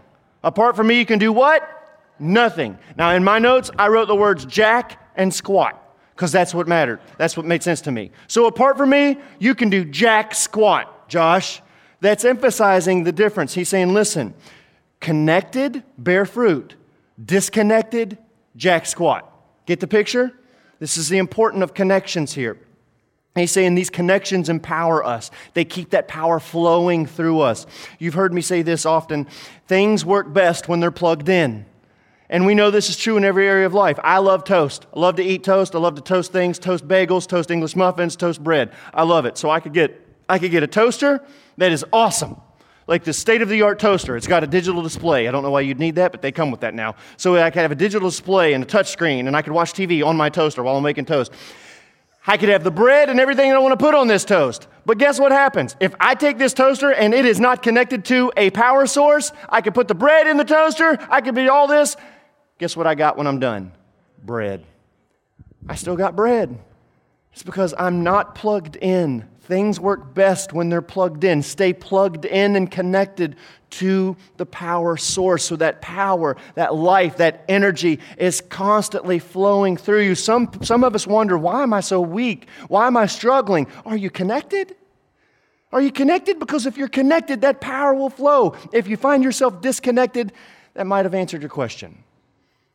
[0.43, 1.82] Apart from me, you can do what?
[2.23, 2.79] Nothing.
[2.97, 5.79] Now, in my notes, I wrote the words jack and squat
[6.15, 7.01] because that's what mattered.
[7.19, 8.13] That's what made sense to me.
[8.29, 11.61] So, apart from me, you can do jack squat, Josh.
[12.01, 13.55] That's emphasizing the difference.
[13.55, 14.35] He's saying, listen,
[15.01, 16.77] connected, bear fruit,
[17.23, 18.19] disconnected,
[18.57, 19.29] jack squat.
[19.67, 20.33] Get the picture?
[20.79, 22.57] This is the importance of connections here.
[23.35, 25.33] He's saying these connections empower us.
[25.55, 27.67] They keep that power flowing through us.
[27.99, 29.27] You've heard me say this often
[29.67, 31.67] things work best when they're plugged in.
[32.33, 33.99] And we know this is true in every area of life.
[34.03, 34.87] I love toast.
[34.97, 35.75] I love to eat toast.
[35.75, 38.73] I love to toast things, toast bagels, toast English muffins, toast bread.
[38.95, 39.37] I love it.
[39.37, 41.23] So I could get I could get a toaster
[41.59, 42.41] that is awesome.
[42.87, 44.17] Like the state of the art toaster.
[44.17, 45.29] It's got a digital display.
[45.29, 46.97] I don't know why you'd need that, but they come with that now.
[47.19, 49.75] So I could have a digital display and a touch screen, and I could watch
[49.75, 51.33] TV on my toaster while I'm making toast.
[52.27, 54.69] I could have the bread and everything I want to put on this toast.
[54.87, 55.75] But guess what happens?
[55.81, 59.61] If I take this toaster and it is not connected to a power source, I
[59.61, 61.97] could put the bread in the toaster, I could be all this,
[62.63, 63.73] Guess what I got when I'm done?
[64.23, 64.65] Bread.
[65.69, 66.57] I still got bread.
[67.33, 69.29] It's because I'm not plugged in.
[69.41, 71.43] Things work best when they're plugged in.
[71.43, 73.35] Stay plugged in and connected
[73.71, 80.03] to the power source so that power, that life, that energy is constantly flowing through
[80.03, 80.15] you.
[80.15, 82.47] Some, some of us wonder, why am I so weak?
[82.69, 83.67] Why am I struggling?
[83.85, 84.77] Are you connected?
[85.73, 86.39] Are you connected?
[86.39, 88.55] Because if you're connected, that power will flow.
[88.73, 90.33] If you find yourself disconnected,
[90.75, 92.05] that might have answered your question.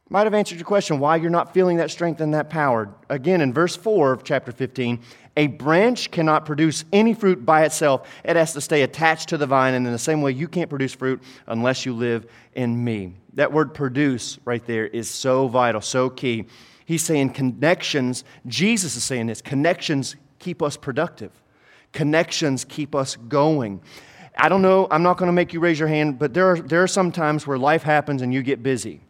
[0.10, 2.94] Might have answered your question why you're not feeling that strength and that power.
[3.10, 5.02] Again, in verse 4 of chapter 15,
[5.36, 8.10] a branch cannot produce any fruit by itself.
[8.24, 10.70] It has to stay attached to the vine, and in the same way, you can't
[10.70, 13.16] produce fruit unless you live in me.
[13.34, 16.46] That word produce right there is so vital, so key.
[16.86, 21.32] He's saying connections, Jesus is saying this connections keep us productive,
[21.92, 23.82] connections keep us going.
[24.38, 26.62] I don't know, I'm not going to make you raise your hand, but there are,
[26.62, 29.02] there are some times where life happens and you get busy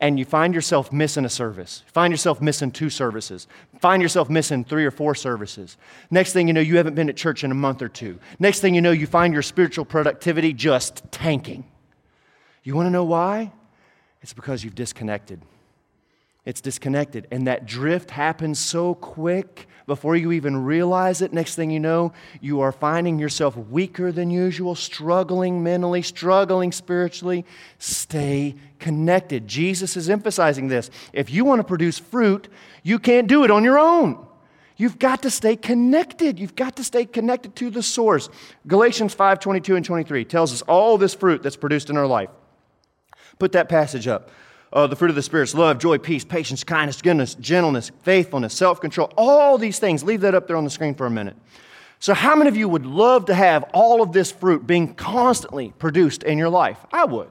[0.00, 3.46] and you find yourself missing a service, find yourself missing two services,
[3.80, 5.76] find yourself missing three or four services.
[6.10, 8.18] Next thing you know, you haven't been at church in a month or two.
[8.38, 11.64] Next thing you know, you find your spiritual productivity just tanking.
[12.62, 13.52] You want to know why?
[14.22, 15.42] It's because you've disconnected.
[16.44, 17.28] It's disconnected.
[17.30, 21.32] And that drift happens so quick before you even realize it.
[21.32, 27.44] Next thing you know, you are finding yourself weaker than usual, struggling mentally, struggling spiritually.
[27.78, 29.46] Stay connected.
[29.46, 30.90] Jesus is emphasizing this.
[31.12, 32.48] If you want to produce fruit,
[32.82, 34.26] you can't do it on your own.
[34.76, 36.38] You've got to stay connected.
[36.38, 38.28] You've got to stay connected to the source.
[38.66, 42.30] Galatians 5 22 and 23 tells us all this fruit that's produced in our life.
[43.38, 44.30] Put that passage up
[44.72, 48.80] uh, the fruit of the Spirit love, joy, peace, patience, kindness, goodness, gentleness, faithfulness, self
[48.80, 49.12] control.
[49.16, 50.02] All these things.
[50.02, 51.36] Leave that up there on the screen for a minute.
[51.98, 55.72] So, how many of you would love to have all of this fruit being constantly
[55.78, 56.78] produced in your life?
[56.92, 57.30] I would.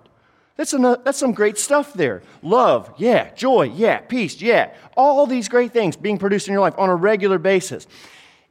[0.56, 2.22] That's, that's some great stuff there.
[2.44, 3.34] Love, yeah.
[3.34, 3.98] Joy, yeah.
[4.00, 4.74] Peace, yeah.
[4.96, 7.88] All these great things being produced in your life on a regular basis.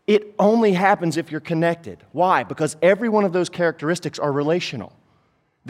[0.06, 2.04] It only happens if you're connected.
[2.10, 2.42] Why?
[2.42, 4.92] Because every one of those characteristics are relational.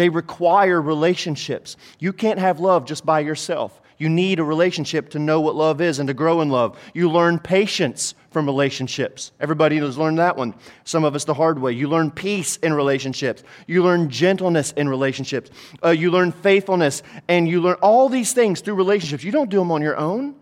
[0.01, 1.77] They require relationships.
[1.99, 3.83] You can't have love just by yourself.
[3.99, 6.79] You need a relationship to know what love is and to grow in love.
[6.95, 9.31] You learn patience from relationships.
[9.41, 10.55] Everybody has learned that one.
[10.85, 11.73] Some of us the hard way.
[11.73, 13.43] You learn peace in relationships.
[13.67, 15.51] You learn gentleness in relationships.
[15.85, 19.23] Uh, you learn faithfulness, and you learn all these things through relationships.
[19.23, 20.35] You don't do them on your own.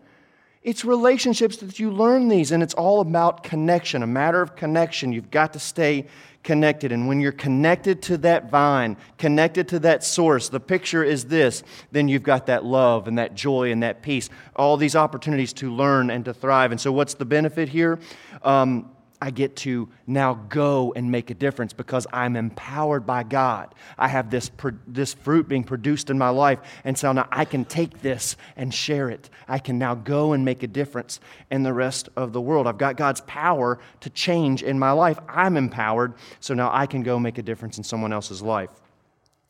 [0.62, 5.12] It's relationships that you learn these, and it's all about connection, a matter of connection.
[5.12, 6.06] You've got to stay
[6.42, 6.92] connected.
[6.92, 11.62] And when you're connected to that vine, connected to that source, the picture is this
[11.92, 15.72] then you've got that love and that joy and that peace, all these opportunities to
[15.72, 16.70] learn and to thrive.
[16.70, 17.98] And so, what's the benefit here?
[18.42, 18.90] Um,
[19.20, 23.74] I get to now go and make a difference because I'm empowered by God.
[23.96, 24.50] I have this,
[24.86, 26.60] this fruit being produced in my life.
[26.84, 29.28] And so now I can take this and share it.
[29.48, 31.18] I can now go and make a difference
[31.50, 32.66] in the rest of the world.
[32.66, 35.18] I've got God's power to change in my life.
[35.28, 36.14] I'm empowered.
[36.38, 38.70] So now I can go make a difference in someone else's life.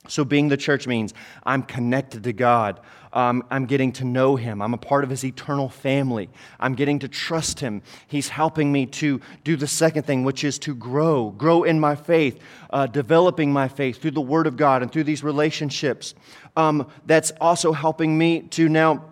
[0.09, 2.81] So, being the church means I'm connected to God.
[3.13, 4.61] Um, I'm getting to know Him.
[4.61, 6.29] I'm a part of His eternal family.
[6.61, 7.83] I'm getting to trust Him.
[8.07, 11.95] He's helping me to do the second thing, which is to grow, grow in my
[11.95, 12.41] faith,
[12.71, 16.15] uh, developing my faith through the Word of God and through these relationships.
[16.57, 19.05] Um, that's also helping me to now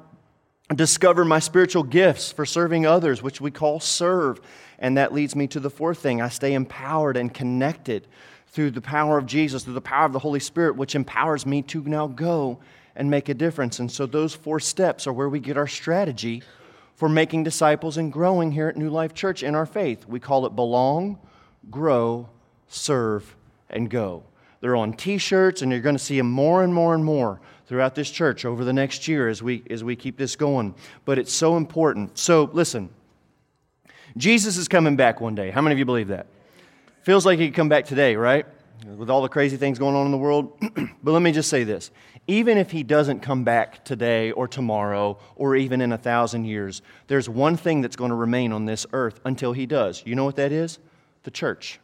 [0.74, 4.40] discover my spiritual gifts for serving others, which we call serve.
[4.78, 8.06] And that leads me to the fourth thing I stay empowered and connected
[8.56, 11.60] through the power of Jesus, through the power of the Holy Spirit, which empowers me
[11.60, 12.58] to now go
[12.96, 13.78] and make a difference.
[13.80, 16.42] And so, those four steps are where we get our strategy
[16.94, 20.08] for making disciples and growing here at New Life Church in our faith.
[20.08, 21.18] We call it belong,
[21.70, 22.30] grow,
[22.66, 23.36] serve,
[23.68, 24.22] and go.
[24.62, 27.38] They're on t shirts, and you're going to see them more and more and more
[27.66, 30.74] throughout this church over the next year as we, as we keep this going.
[31.04, 32.16] But it's so important.
[32.16, 32.88] So, listen,
[34.16, 35.50] Jesus is coming back one day.
[35.50, 36.26] How many of you believe that?
[37.06, 38.46] Feels like he could come back today, right?
[38.84, 40.58] With all the crazy things going on in the world.
[41.04, 41.92] but let me just say this
[42.26, 46.82] even if he doesn't come back today or tomorrow or even in a thousand years,
[47.06, 50.02] there's one thing that's going to remain on this earth until he does.
[50.04, 50.80] You know what that is?
[51.22, 51.78] The church.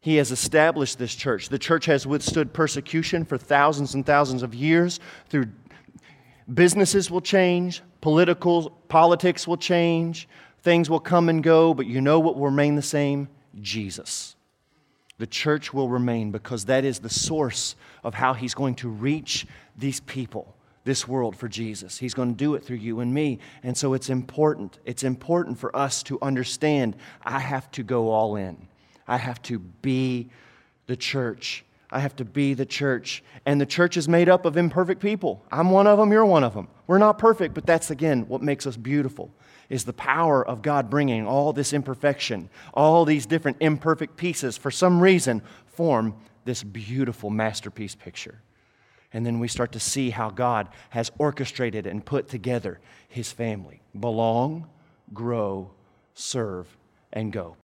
[0.00, 1.48] He has established this church.
[1.48, 4.98] The church has withstood persecution for thousands and thousands of years
[5.28, 5.46] through
[6.52, 10.28] businesses will change, political politics will change,
[10.62, 13.28] things will come and go, but you know what will remain the same?
[13.60, 14.36] Jesus.
[15.18, 19.46] The church will remain because that is the source of how he's going to reach
[19.76, 21.98] these people, this world for Jesus.
[21.98, 23.38] He's going to do it through you and me.
[23.62, 24.78] And so it's important.
[24.84, 28.68] It's important for us to understand I have to go all in.
[29.06, 30.30] I have to be
[30.86, 31.64] the church.
[31.90, 33.22] I have to be the church.
[33.46, 35.44] And the church is made up of imperfect people.
[35.52, 36.66] I'm one of them, you're one of them.
[36.88, 39.30] We're not perfect, but that's again what makes us beautiful
[39.68, 44.70] is the power of God bringing all this imperfection, all these different imperfect pieces, for
[44.70, 48.40] some reason, form this beautiful masterpiece picture.
[49.12, 53.80] And then we start to see how God has orchestrated and put together his family
[53.98, 54.68] belong,
[55.12, 55.70] grow,
[56.14, 56.76] serve,
[57.12, 57.52] and go.